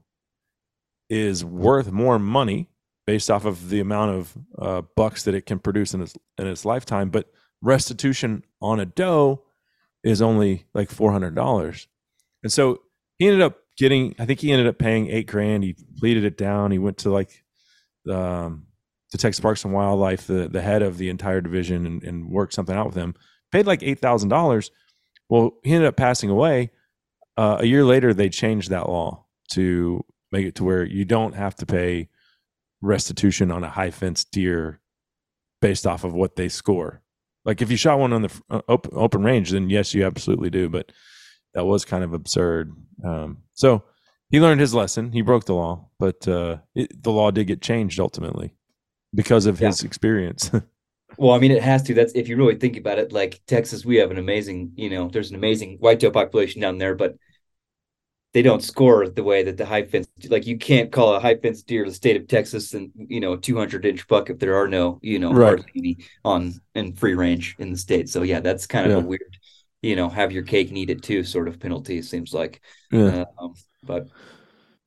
[1.08, 2.68] is worth more money
[3.06, 6.46] based off of the amount of uh, bucks that it can produce in its in
[6.46, 7.30] its lifetime, but
[7.62, 9.42] restitution on a doe
[10.04, 11.88] is only like four hundred dollars."
[12.42, 12.82] And so
[13.18, 14.14] he ended up getting.
[14.18, 15.64] I think he ended up paying eight grand.
[15.64, 16.70] He pleaded it down.
[16.70, 17.42] He went to like
[18.10, 18.66] um,
[19.10, 22.52] the Texas Parks and Wildlife, the the head of the entire division, and, and worked
[22.52, 23.14] something out with him.
[23.52, 24.70] Paid like eight thousand dollars.
[25.28, 26.72] Well, he ended up passing away.
[27.36, 31.34] Uh, a year later, they changed that law to make it to where you don't
[31.34, 32.08] have to pay
[32.80, 34.80] restitution on a high fence deer
[35.60, 37.02] based off of what they score.
[37.44, 40.50] Like if you shot one on the uh, open, open range, then yes, you absolutely
[40.50, 40.68] do.
[40.68, 40.92] But
[41.54, 42.74] that was kind of absurd.
[43.04, 43.84] Um, so
[44.30, 45.12] he learned his lesson.
[45.12, 48.54] He broke the law, but uh, it, the law did get changed ultimately
[49.14, 50.50] because of his experience.
[51.16, 51.94] Well, I mean, it has to.
[51.94, 53.12] That's if you really think about it.
[53.12, 56.94] Like Texas, we have an amazing, you know, there's an amazing whitetail population down there,
[56.94, 57.16] but
[58.34, 60.08] they don't score the way that the high fence.
[60.28, 63.36] Like you can't call a high fence deer the state of Texas and you know
[63.36, 65.64] 200 inch buck if there are no, you know, Right.
[66.24, 68.08] on in free range in the state.
[68.08, 68.96] So yeah, that's kind of Yeah.
[68.96, 69.36] a weird,
[69.82, 71.98] you know, have your cake and eat it too sort of penalty.
[71.98, 72.60] It seems like,
[72.90, 73.24] yeah.
[73.38, 74.08] um, but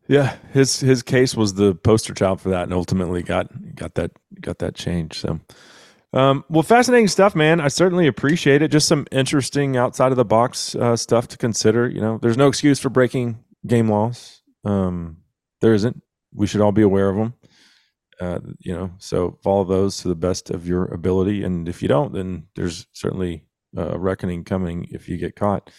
[0.07, 4.11] Yeah, his his case was the poster child for that, and ultimately got got that
[4.41, 5.19] got that change.
[5.19, 5.39] So,
[6.13, 7.61] um, well, fascinating stuff, man.
[7.61, 8.69] I certainly appreciate it.
[8.69, 11.87] Just some interesting outside of the box uh, stuff to consider.
[11.89, 14.41] You know, there's no excuse for breaking game laws.
[14.65, 15.17] Um,
[15.61, 16.01] there isn't.
[16.33, 17.33] We should all be aware of them.
[18.19, 21.87] Uh, you know, so follow those to the best of your ability, and if you
[21.87, 23.45] don't, then there's certainly
[23.75, 25.71] a reckoning coming if you get caught,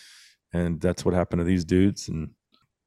[0.52, 2.08] and that's what happened to these dudes.
[2.08, 2.30] And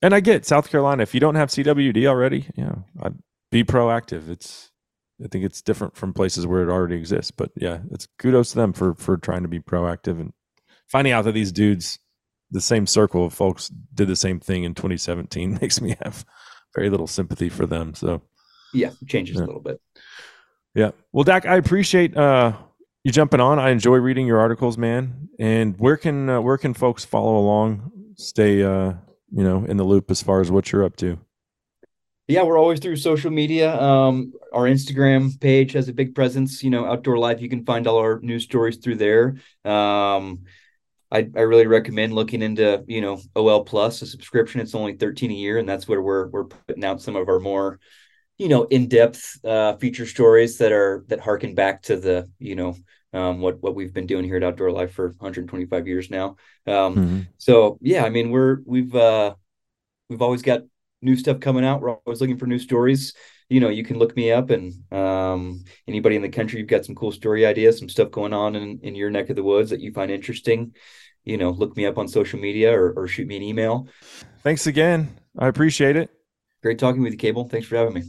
[0.01, 1.03] and I get South Carolina.
[1.03, 3.17] If you don't have CWD already, you know, I'd
[3.49, 4.29] be proactive.
[4.29, 4.71] It's,
[5.23, 7.31] I think it's different from places where it already exists.
[7.31, 10.33] But yeah, it's kudos to them for for trying to be proactive and
[10.87, 11.99] finding out that these dudes,
[12.51, 16.25] the same circle of folks, did the same thing in 2017 makes me have
[16.75, 17.93] very little sympathy for them.
[17.93, 18.21] So
[18.73, 19.43] yeah, it changes Yeah.
[19.43, 19.79] a little bit.
[20.73, 22.53] yeah, well, Dac, I appreciate uh
[23.03, 23.59] you jumping on.
[23.59, 25.29] I enjoy reading your articles, man.
[25.39, 28.93] And where can uh, where can folks follow along, stay uh
[29.31, 31.17] you know in the loop as far as what you're up to?
[32.27, 33.79] Yeah we're always through social media.
[33.81, 37.41] Um our instagram page has a big presence you know outdoor life.
[37.41, 39.35] You can find all our news stories through there.
[39.63, 40.41] Um
[41.11, 44.59] I, I really recommend looking into you know ol plus a subscription.
[44.61, 47.39] It's only 13 a year and that's where we're we're putting out some of our
[47.39, 47.79] more
[48.37, 52.75] you know in-depth uh feature stories that are that harken back to the you know
[53.13, 56.35] um what what we've been doing here at outdoor life for 125 years now.
[56.67, 57.27] Um Mhm.
[57.37, 59.35] so yeah, I mean we're we've uh
[60.09, 60.61] we've always got
[61.01, 61.81] new stuff coming out.
[61.81, 63.13] We're always looking for new stories.
[63.49, 66.85] You know, you can look me up and um anybody in the country you've got
[66.85, 69.69] some cool story ideas, some stuff going on in, in your neck of the woods
[69.69, 70.73] that you find interesting,
[71.23, 73.87] you know, look me up on social media or, or shoot me an email.
[74.41, 75.15] Thanks again.
[75.37, 76.09] I appreciate it.
[76.63, 77.47] Great talking with you, Cable.
[77.47, 78.03] Thanks for having me.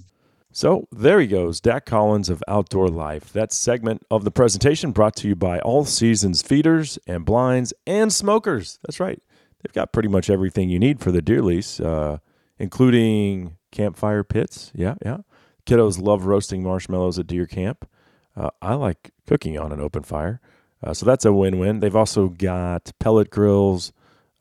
[0.53, 3.31] So there he goes, Dac Collins of Outdoor Life.
[3.35, 8.11] That segment of the presentation brought to you by All Seasons Feeders and Blinds and
[8.11, 8.79] Smokers.
[8.83, 9.23] That's right.
[9.63, 12.21] They've got pretty much everything you need for the deer lease, uh,
[12.59, 14.73] including campfire pits.
[14.75, 15.19] Yeah, yeah.
[15.67, 17.89] Kiddos love roasting marshmallows at deer camp.
[18.37, 20.41] Uh, I like cooking on an open fire.
[20.83, 21.81] Uh, so that's a win-win.
[21.81, 23.93] They've also got pellet grills,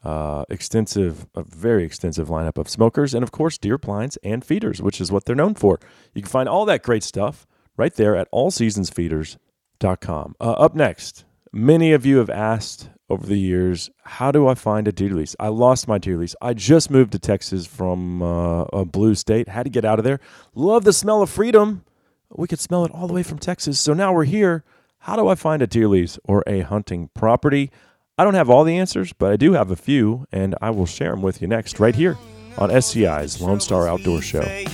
[0.04, 4.82] uh, extensive, a very extensive lineup of smokers, and of course deer blinds and feeders,
[4.82, 5.80] which is what they're known for.
[6.14, 7.48] You can find all that great stuff
[7.78, 10.36] right there at allseasonsfeeders.com.
[10.40, 14.88] Uh, up next, many of you have asked over the years, how do I find
[14.88, 15.36] a deer lease?
[15.40, 16.36] I lost my deer lease.
[16.42, 20.06] I just moved to Texas from uh, a blue state, had to get out of
[20.06, 20.20] there.
[20.56, 21.84] Love the smell of freedom.
[22.30, 23.80] We could smell it all the way from Texas.
[23.80, 24.64] So now we're here.
[25.00, 27.72] How do I find a deer lease or a hunting property?
[28.18, 30.86] I don't have all the answers, but I do have a few, and I will
[30.86, 32.18] share them with you next, right here
[32.58, 34.66] on SCI's Lone Star Outdoor Show.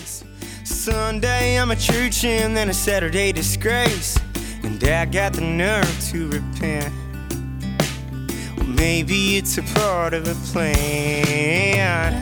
[0.64, 4.18] Sunday I'm a church and then a Saturday disgrace.
[4.64, 6.94] And I got the nerve to repent.
[8.76, 12.20] Maybe it's a part of a plan.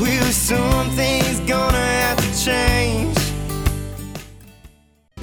[0.00, 3.13] Well, something's gonna have to change.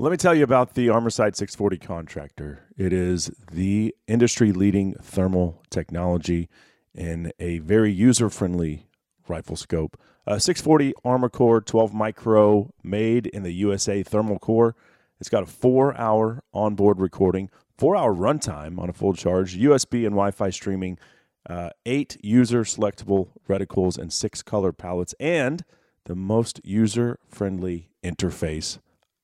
[0.00, 2.60] Let me tell you about the ArmaSight 640 contractor.
[2.74, 6.48] It is the industry leading thermal technology
[6.94, 8.86] in a very user friendly
[9.28, 10.00] rifle scope.
[10.26, 14.74] A 640 Armor Core 12 micro made in the USA thermal core.
[15.20, 20.06] It's got a four hour onboard recording, four hour runtime on a full charge, USB
[20.06, 20.98] and Wi Fi streaming,
[21.46, 25.62] uh, eight user selectable reticles, and six color palettes, and
[26.06, 28.78] the most user friendly interface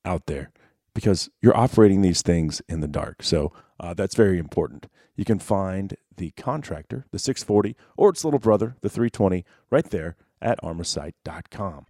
[0.04, 0.50] out there
[0.96, 3.22] because you're operating these things in the dark.
[3.22, 4.86] So uh, that's very important.
[5.14, 10.16] You can find the contractor, the 640, or its little brother, the 320, right there
[10.40, 11.84] at armasight.com.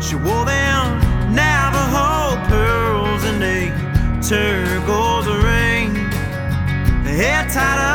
[0.00, 3.70] She wore them Navajo pearls and a
[4.20, 5.94] turquoise ring.
[7.06, 7.93] Hair tied up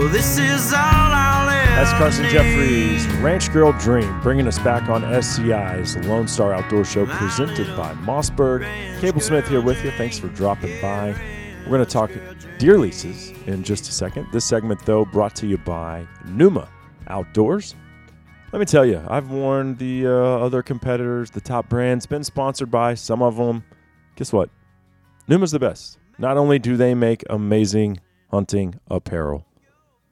[0.00, 2.32] Well, this is all I'll ever That's Carson need.
[2.32, 7.92] Jeffries' Ranch Girl Dream, bringing us back on SCI's Lone Star Outdoor Show, presented by
[7.96, 8.62] Mossberg.
[9.02, 9.90] Cable Smith here with you.
[9.90, 11.10] Thanks for dropping by.
[11.64, 12.10] We're going to talk
[12.56, 14.26] deer leases in just a second.
[14.32, 16.66] This segment, though, brought to you by Pnuma
[17.08, 17.74] Outdoors.
[18.52, 22.70] Let me tell you, I've worn the uh, other competitors, the top brands, been sponsored
[22.70, 23.64] by some of them.
[24.16, 24.48] Guess what?
[25.28, 25.98] Pnuma's the best.
[26.16, 29.44] Not only do they make amazing hunting apparel,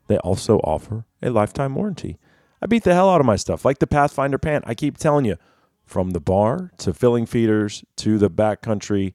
[0.08, 2.18] they also offer a lifetime warranty.
[2.60, 4.64] I beat the hell out of my stuff, like the Pathfinder pant.
[4.66, 5.36] I keep telling you,
[5.84, 9.14] from the bar to filling feeders to the backcountry,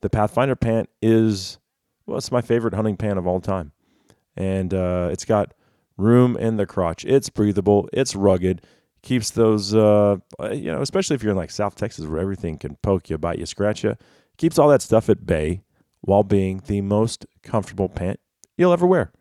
[0.00, 1.58] the Pathfinder pant is,
[2.06, 3.72] well, it's my favorite hunting pant of all time.
[4.36, 5.54] And uh, it's got
[5.96, 7.04] room in the crotch.
[7.04, 8.62] It's breathable, it's rugged,
[9.02, 10.16] keeps those, uh,
[10.52, 13.38] you know, especially if you're in like South Texas where everything can poke you, bite
[13.38, 13.96] you, scratch you,
[14.36, 15.62] keeps all that stuff at bay
[16.00, 18.18] while being the most comfortable pant
[18.56, 19.12] you'll ever wear.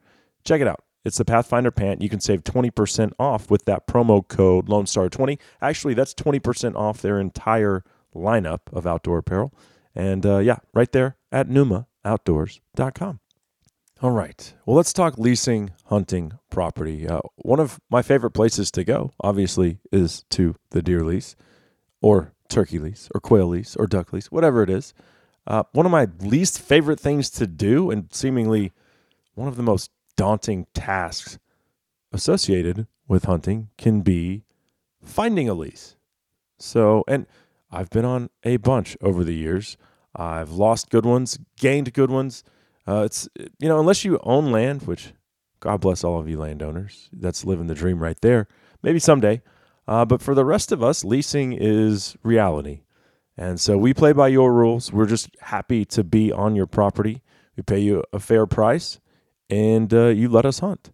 [0.43, 0.83] Check it out.
[1.07, 2.01] It's the Pathfinder pant.
[2.01, 6.75] You can save 20% off with that promo code Lone Star 20 Actually, that's 20%
[6.75, 9.53] off their entire lineup of outdoor apparel.
[9.95, 13.19] And uh, yeah, right there at pnumaoutdoors.com.
[14.01, 14.53] All right.
[14.65, 17.07] Well, let's talk leasing, hunting property.
[17.07, 21.37] Uh, one of my favorite places to go, obviously, is to the deer lease
[22.01, 24.93] or turkey lease or quail lease or duck lease, whatever it is.
[25.47, 28.73] Uh, one of my least favorite things to do and seemingly
[29.35, 31.39] one of the most daunting tasks
[32.11, 34.43] associated with hunting can be
[35.01, 35.95] finding a lease.
[36.59, 37.25] So, and
[37.71, 39.77] I've been on a bunch over the years.
[40.15, 42.43] I've lost good ones, gained good ones.
[42.87, 45.13] Uh, it's you know, unless you own land, which
[45.59, 48.47] God bless all of you landowners, that's living the dream right there.
[48.81, 49.41] Maybe someday,
[49.87, 52.81] uh, but for the rest of us, leasing is reality,
[53.35, 54.91] and so we play by your rules.
[54.91, 57.21] We're just happy to be on your property.
[57.55, 58.99] We pay you a fair price,
[59.49, 60.91] and uh, you let us hunt.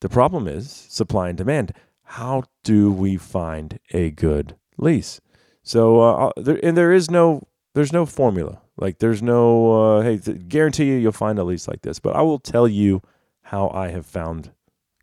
[0.00, 1.72] The problem is supply and demand.
[2.02, 5.20] How do we find a good lease?
[5.62, 8.60] So, uh, there, and there is no, there's no formula.
[8.76, 11.98] Like, there's no, uh, hey, th- guarantee you you'll find a lease like this.
[11.98, 13.02] But I will tell you
[13.42, 14.52] how I have found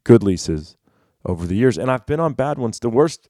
[0.04, 0.78] good leases
[1.26, 2.80] over the years, and I've been on bad ones.
[2.80, 3.28] The worst,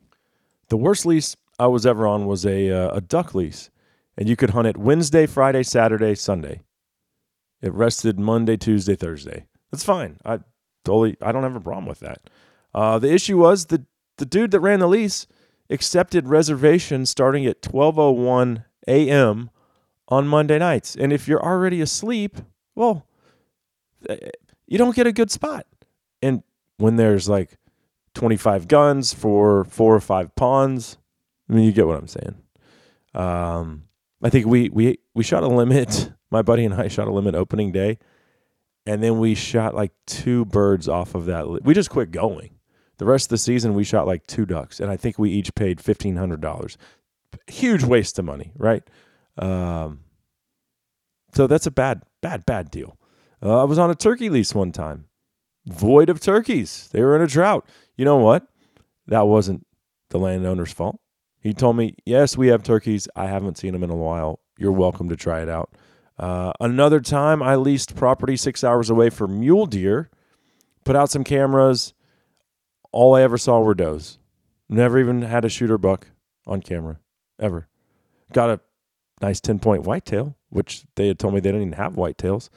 [0.69, 3.69] the worst lease I was ever on was a uh, a duck lease,
[4.17, 6.61] and you could hunt it Wednesday, Friday, Saturday, Sunday.
[7.63, 9.45] It rested Monday, Tuesday, Thursday.
[9.71, 10.17] That's fine.
[10.25, 10.39] I
[10.83, 12.29] totally, I don't have a problem with that.
[12.75, 13.85] Uh, the issue was the
[14.17, 15.25] the dude that ran the lease
[15.69, 19.49] accepted reservations starting at 12:01 a.m.
[20.09, 22.37] on Monday nights, and if you're already asleep,
[22.75, 23.07] well,
[24.09, 24.17] eh,
[24.67, 25.65] you don't get a good spot.
[26.21, 26.43] And
[26.77, 27.57] when there's like
[28.13, 30.97] 25 guns for four or five pawns,
[31.49, 32.35] I mean, you get what I'm saying.
[33.13, 33.83] Um,
[34.21, 36.11] I think we we we shot a limit.
[36.33, 37.99] My buddy and I shot a limit opening day,
[38.85, 41.47] and then we shot like two birds off of that.
[41.47, 42.55] li- We just quit going.
[42.97, 45.55] The rest of the season, we shot like two ducks, and I think we each
[45.55, 46.77] paid fifteen hundred dollars.
[47.47, 48.83] Huge waste of money, right?
[49.37, 50.01] Um,
[51.33, 52.97] so that's a bad, bad, bad deal.
[53.41, 55.05] Uh, I was on a turkey lease one time,
[55.65, 56.89] void of turkeys.
[56.91, 57.67] They were in a drought.
[57.97, 58.47] You know what?
[59.07, 59.65] That wasn't
[60.09, 60.99] the landowner's fault.
[61.41, 63.07] He told me, "Yes, we have turkeys.
[63.15, 64.39] I haven't seen them in a while.
[64.57, 65.71] You're welcome to try it out."
[66.17, 70.09] Uh, another time, I leased property six hours away for mule deer,
[70.83, 71.93] put out some cameras.
[72.91, 74.19] All I ever saw were does.
[74.69, 76.07] Never even had a shooter buck
[76.45, 76.99] on camera
[77.39, 77.67] ever.
[78.31, 78.59] Got a
[79.21, 82.49] nice 10 point whitetail, which they had told me they didn't even have whitetails.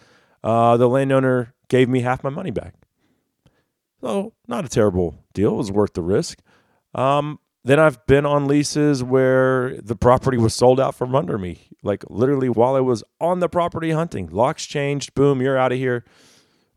[0.44, 2.74] Uh, the landowner gave me half my money back.
[4.00, 5.54] So, not a terrible deal.
[5.54, 6.40] It was worth the risk.
[6.94, 11.68] Um, then I've been on leases where the property was sold out from under me,
[11.82, 14.28] like literally while I was on the property hunting.
[14.28, 16.04] Locks changed, boom, you're out of here.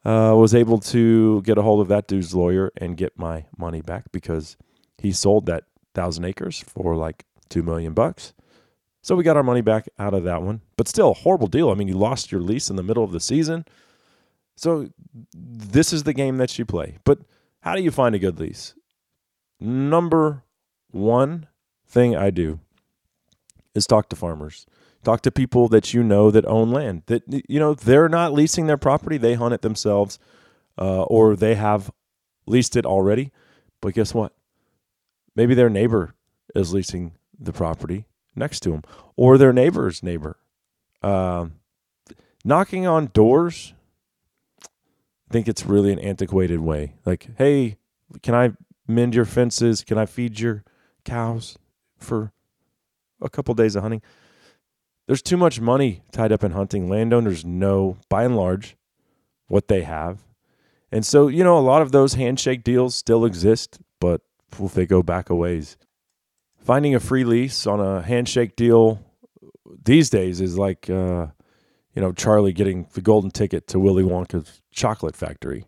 [0.03, 3.81] Uh, was able to get a hold of that dude's lawyer and get my money
[3.81, 4.57] back because
[4.97, 8.33] he sold that thousand acres for like two million bucks.
[9.03, 11.69] So we got our money back out of that one, but still a horrible deal.
[11.69, 13.63] I mean, you lost your lease in the middle of the season.
[14.55, 14.89] So
[15.33, 16.97] this is the game that you play.
[17.03, 17.19] But
[17.61, 18.73] how do you find a good lease?
[19.59, 20.45] Number
[20.91, 21.47] one
[21.87, 22.59] thing I do
[23.75, 24.65] is talk to farmers.
[25.03, 27.03] Talk to people that you know that own land.
[27.05, 30.19] That you know they're not leasing their property; they hunt it themselves,
[30.77, 31.91] uh, or they have
[32.45, 33.31] leased it already.
[33.81, 34.33] But guess what?
[35.35, 36.15] Maybe their neighbor
[36.53, 38.83] is leasing the property next to them,
[39.15, 40.37] or their neighbor's neighbor.
[41.01, 41.53] Um,
[42.43, 43.73] knocking on doors.
[44.61, 46.95] I think it's really an antiquated way.
[47.05, 47.77] Like, hey,
[48.23, 48.53] can I
[48.87, 49.83] mend your fences?
[49.83, 50.63] Can I feed your
[51.03, 51.57] cows
[51.97, 52.31] for
[53.21, 54.01] a couple days of hunting?
[55.07, 56.87] There's too much money tied up in hunting.
[56.87, 58.77] Landowners know, by and large,
[59.47, 60.19] what they have.
[60.91, 64.21] And so, you know, a lot of those handshake deals still exist, but
[64.61, 65.77] if they go back a ways.
[66.57, 68.99] Finding a free lease on a handshake deal
[69.83, 71.27] these days is like, uh,
[71.93, 75.65] you know, Charlie getting the golden ticket to Willy Wonka's chocolate factory.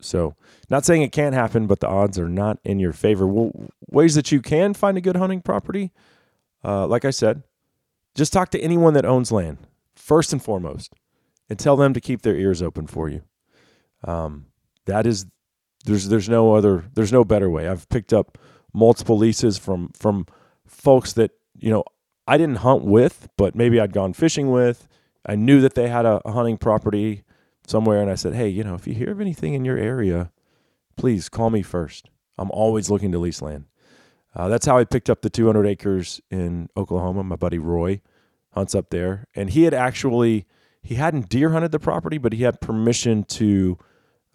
[0.00, 0.34] So,
[0.68, 3.26] not saying it can't happen, but the odds are not in your favor.
[3.26, 3.52] Well,
[3.88, 5.92] ways that you can find a good hunting property,
[6.64, 7.42] uh, like I said,
[8.14, 9.58] just talk to anyone that owns land
[9.94, 10.92] first and foremost,
[11.48, 13.22] and tell them to keep their ears open for you.
[14.04, 14.46] Um,
[14.86, 15.26] that is,
[15.84, 17.68] there's there's no other there's no better way.
[17.68, 18.38] I've picked up
[18.72, 20.26] multiple leases from from
[20.66, 21.84] folks that you know
[22.26, 24.88] I didn't hunt with, but maybe I'd gone fishing with.
[25.26, 27.24] I knew that they had a, a hunting property
[27.70, 30.30] somewhere, and I said, hey, you know, if you hear of anything in your area,
[30.96, 32.10] please call me first.
[32.36, 33.66] I'm always looking to lease land.
[34.34, 37.24] Uh, that's how I picked up the 200 acres in Oklahoma.
[37.24, 38.00] My buddy Roy
[38.52, 40.46] hunts up there, and he had actually
[40.82, 43.78] he hadn't deer hunted the property, but he had permission to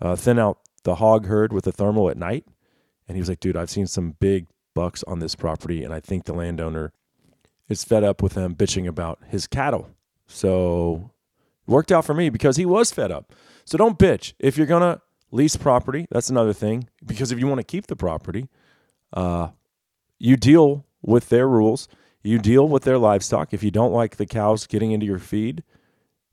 [0.02, 2.46] uh, thin out the hog herd with a thermal at night.
[3.08, 6.00] And he was like, "Dude, I've seen some big bucks on this property, and I
[6.00, 6.92] think the landowner
[7.68, 9.90] is fed up with them bitching about his cattle."
[10.28, 11.12] So
[11.68, 13.34] worked out for me because he was fed up.
[13.66, 15.02] So don't bitch if you're gonna
[15.32, 16.08] lease property.
[16.10, 18.50] That's another thing because if you want to keep the property,
[19.14, 19.50] uh,
[20.18, 21.88] you deal with their rules.
[22.24, 23.54] You deal with their livestock.
[23.54, 25.64] If you don't like the cows getting into your feed,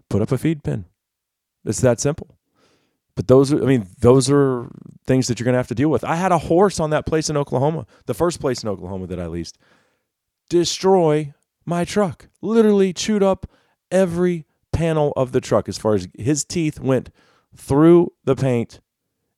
[0.08, 0.86] put up a feed pen.
[1.64, 2.38] It's that simple.
[3.14, 4.70] But those are, I mean, those are
[5.04, 6.02] things that you're going to have to deal with.
[6.02, 9.20] I had a horse on that place in Oklahoma, the first place in Oklahoma that
[9.20, 9.58] I leased,
[10.48, 11.34] destroy
[11.66, 12.28] my truck.
[12.40, 13.46] Literally chewed up
[13.90, 14.46] every
[14.82, 17.10] panel of the truck as far as his teeth went
[17.54, 18.80] through the paint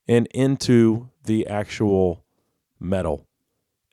[0.08, 2.24] and into the actual
[2.80, 3.26] metal.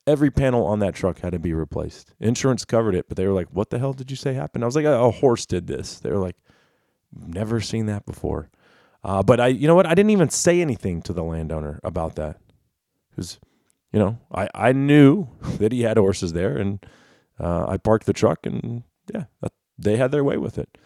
[0.08, 2.14] Every panel on that truck had to be replaced.
[2.22, 4.68] Insurance covered it, but they were like, "What the hell did you say happened?" I
[4.68, 6.38] was like, "A, horse did this." They were like,
[7.14, 8.50] "Never seen that before."
[9.04, 9.86] Uh, but I, you know what?
[9.86, 12.40] I didn't even say anything to the landowner about that
[13.10, 13.40] because,
[13.92, 15.28] you know, I I knew
[15.60, 16.84] that he had horses there, and
[17.40, 18.84] uh, I parked the truck, and
[19.14, 19.26] yeah,
[19.78, 20.78] they had their way with it.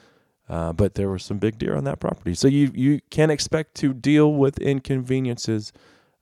[0.47, 3.73] Uh, but there were some big deer on that property, so you you can expect
[3.75, 5.73] to deal with inconveniences.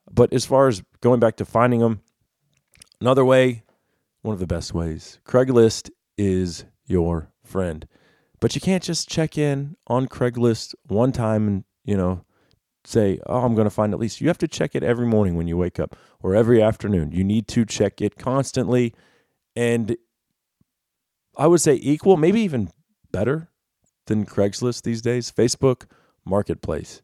[0.10, 2.02] But as far as going back to finding them,
[3.02, 3.64] another way,
[4.22, 7.86] one of the best ways, Craigslist is your friend.
[8.40, 12.24] But you can't just check in on Craigslist one time and you know
[12.86, 15.36] say, "Oh, I'm going to find at least." You have to check it every morning
[15.36, 17.12] when you wake up or every afternoon.
[17.12, 18.94] You need to check it constantly,
[19.54, 19.98] and
[21.38, 22.70] I would say equal, maybe even
[23.12, 23.50] better
[24.06, 25.32] than Craigslist these days.
[25.32, 25.86] Facebook
[26.26, 27.02] Marketplace.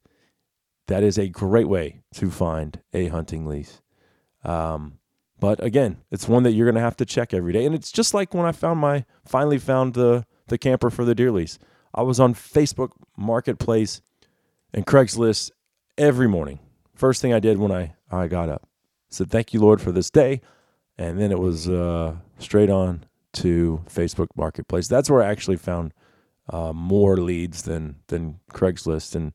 [0.88, 3.82] That is a great way to find a hunting lease.
[4.44, 5.00] Um,
[5.40, 7.66] but again, it's one that you're going to have to check every day.
[7.66, 11.16] And it's just like when I found my finally found the the camper for the
[11.16, 11.60] deer lease.
[11.94, 14.02] I was on Facebook Marketplace
[14.74, 15.52] and Craigslist
[15.98, 16.60] every morning.
[16.94, 18.68] First thing I did when I I got up,
[19.10, 20.42] said thank you Lord for this day,
[20.98, 24.88] and then it was uh, straight on to Facebook Marketplace.
[24.88, 25.94] That's where I actually found
[26.50, 29.34] uh, more leads than than Craigslist, and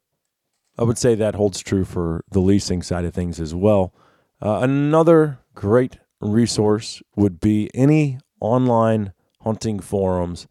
[0.79, 3.95] I would say that holds true for the leasing side of things as well.
[4.43, 9.12] Uh, another great resource would be any online
[9.43, 10.47] hunting forums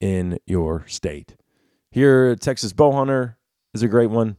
[0.00, 1.36] in your state.
[1.90, 3.36] Here, Texas Bowhunter
[3.72, 4.36] is a great one.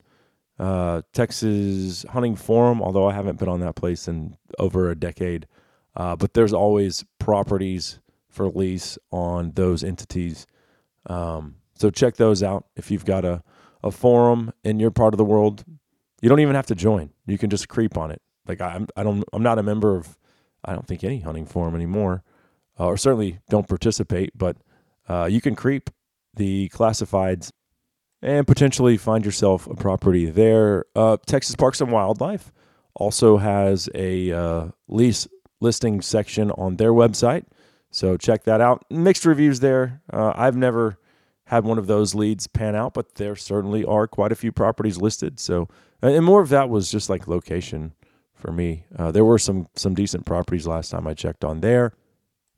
[0.60, 5.48] uh, Texas Hunting Forum, although I haven't been on that place in over a decade.
[5.96, 8.00] Uh, but there's always properties
[8.30, 10.46] for lease on those entities.
[11.08, 12.66] Um, so check those out.
[12.76, 13.42] If you've got a,
[13.84, 15.64] a forum in your part of the world,
[16.22, 17.12] you don't even have to join.
[17.26, 18.22] You can just creep on it.
[18.48, 20.18] Like I'm, I don't, I'm not a member of,
[20.66, 22.24] I don't think any hunting forum anymore,
[22.80, 24.38] uh, or certainly don't participate.
[24.38, 24.58] But
[25.08, 25.90] uh, you can creep
[26.36, 27.52] the classifieds
[28.22, 30.86] and potentially find yourself a property there.
[30.96, 32.52] Uh, Texas Parks and Wildlife
[32.96, 35.28] also has a uh, lease
[35.62, 37.46] listing section on their website.
[37.92, 38.84] So check that out.
[38.90, 40.02] Mixed reviews there.
[40.12, 40.98] Uh, I've never
[41.50, 45.00] had one of those leads pan out, but there certainly are quite a few properties
[45.02, 45.40] listed.
[45.40, 45.68] So,
[46.00, 47.94] and more of that was just like location
[48.36, 48.86] for me.
[48.96, 51.94] Uh, there were some some decent properties last time I checked on there,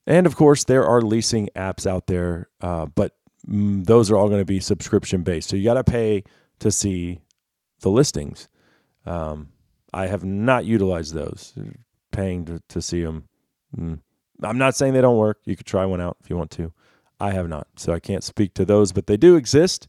[0.05, 3.15] and of course there are leasing apps out there, uh, but
[3.49, 5.47] mm, those are all going to be subscription based.
[5.47, 6.25] So you got to pay
[6.59, 7.21] to see
[7.79, 8.49] the listings.
[9.05, 9.53] Um,
[9.93, 11.53] I have not utilized those,
[12.11, 13.29] paying to, to see them.
[13.77, 13.99] Mm.
[14.43, 15.39] I'm not saying they don't work.
[15.45, 16.73] You could try one out if you want to.
[17.21, 19.87] I have not, so I can't speak to those, but they do exist.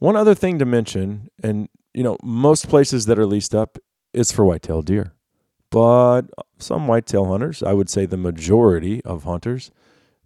[0.00, 3.78] One other thing to mention, and you know, most places that are leased up
[4.12, 5.14] is for whitetail deer,
[5.70, 6.22] but
[6.58, 9.70] some whitetail hunters, I would say the majority of hunters,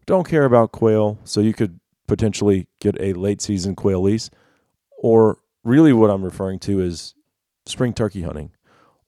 [0.07, 4.31] don't care about quail, so you could potentially get a late season quail lease,
[4.97, 7.15] or really what I'm referring to is
[7.67, 8.51] spring turkey hunting,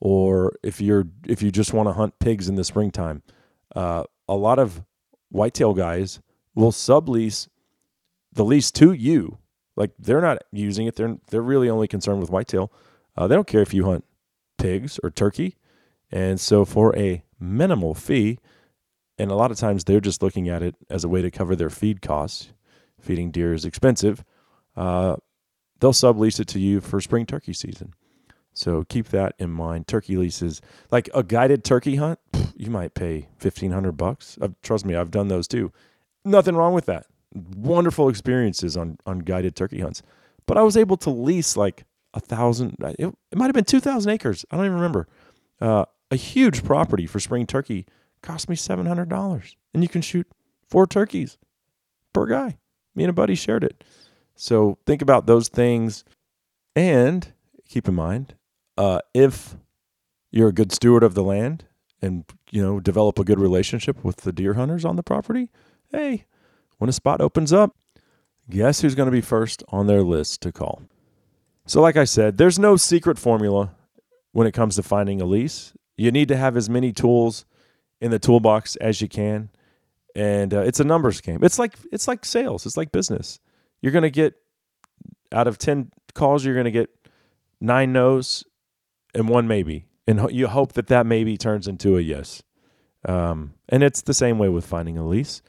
[0.01, 3.23] or if you're if you just want to hunt pigs in the springtime.
[3.75, 4.83] Uh, a lot of
[5.31, 6.21] whitetail guys
[6.57, 7.47] will sublease
[8.33, 9.39] the lease to you.
[9.77, 10.97] Like they're not using it.
[10.97, 12.73] They're they're really only concerned with whitetail.
[13.17, 14.05] Uh, they don't care if you hunt
[14.59, 15.57] pigs or turkey.
[16.11, 18.39] And so for a minimal fee,
[19.19, 21.55] and a lot of times they're just looking at it as a way to cover
[21.55, 22.53] their feed costs.
[23.01, 24.25] Feeding deer is expensive.
[24.75, 25.17] Uh,
[25.81, 27.93] they'll sublease it to you for spring turkey season.
[28.53, 29.87] So keep that in mind.
[29.87, 32.19] Turkey leases, like a guided turkey hunt,
[32.57, 34.39] you might pay fifteen hundred bucks.
[34.41, 35.73] Uh, trust me, I've done those too.
[36.27, 37.07] Nothing wrong with that.
[37.35, 40.03] Wonderful experiences on on guided turkey hunts.
[40.47, 42.77] But I was able to lease like a thousand.
[42.81, 44.45] It, it might have been two thousand acres.
[44.51, 45.07] I don't even remember.
[45.61, 47.87] Uh, a huge property for spring turkey
[48.23, 50.27] cost me seven hundred dollars, and you can shoot
[50.69, 51.39] four turkeys
[52.13, 52.59] per guy.
[52.95, 53.85] Me and a buddy shared it.
[54.35, 56.05] So think about those things,
[56.75, 57.33] and
[57.69, 58.35] keep in mind
[58.77, 59.57] uh, if
[60.31, 61.65] you're a good steward of the land
[62.03, 65.51] and you know develop a good relationship with the deer hunters on the property,
[65.91, 66.25] hey,
[66.79, 67.77] when a spot opens up,
[68.51, 70.83] guess who's going to be first on their list to call?
[71.67, 73.75] So, like I said, there's no secret formula
[74.33, 75.73] when it comes to finding a lease.
[75.97, 77.45] You need to have as many tools
[78.01, 79.51] in the toolbox as you can,
[80.15, 81.43] and uh, it's a numbers game.
[81.43, 82.67] It's like it's like sales.
[82.67, 83.41] It's like business.
[83.81, 84.35] You're going to get
[85.33, 86.91] out of ten calls, you're going to get
[87.61, 88.45] nine no's
[89.15, 92.43] and one maybe, and you hope that that maybe turns into a yes.
[93.05, 95.43] Um, and it's the same way with finding a lease.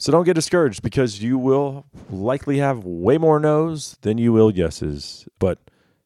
[0.00, 4.50] So don't get discouraged because you will likely have way more no's than you will
[4.50, 5.28] yeses.
[5.38, 5.58] But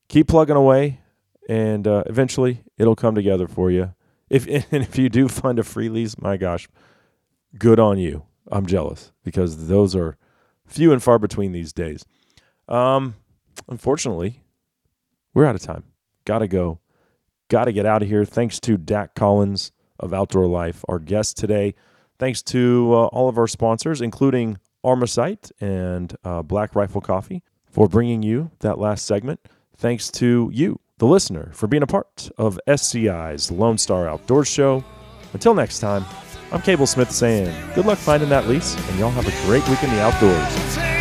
[0.09, 1.01] keep plugging away,
[1.49, 3.95] and uh, eventually it'll come together for you.
[4.28, 6.68] If and if you do find a free lease, my gosh,
[7.57, 8.24] good on you.
[8.51, 10.16] I'm jealous because those are
[10.66, 12.05] few and far between these days.
[12.68, 13.14] Um,
[13.68, 14.42] unfortunately,
[15.34, 15.84] we're out of time.
[16.24, 16.80] Gotta go.
[17.49, 18.24] Gotta get out of here.
[18.24, 19.70] Thanks to Dac Collins
[20.01, 21.76] of Outdoor Life, our guest today.
[22.19, 27.89] Thanks to uh, all of our sponsors, including ArmaSight and uh, Black Rifle Coffee, for
[27.89, 29.41] bringing you that last segment.
[29.77, 34.85] Thanks to you, the listener, for being a part of SCI's Lone Star Outdoors Show.
[35.33, 36.05] Until next time,
[36.53, 39.83] I'm Cable Smith saying good luck finding that lease, and y'all have a great week
[39.83, 40.93] in the outdoors.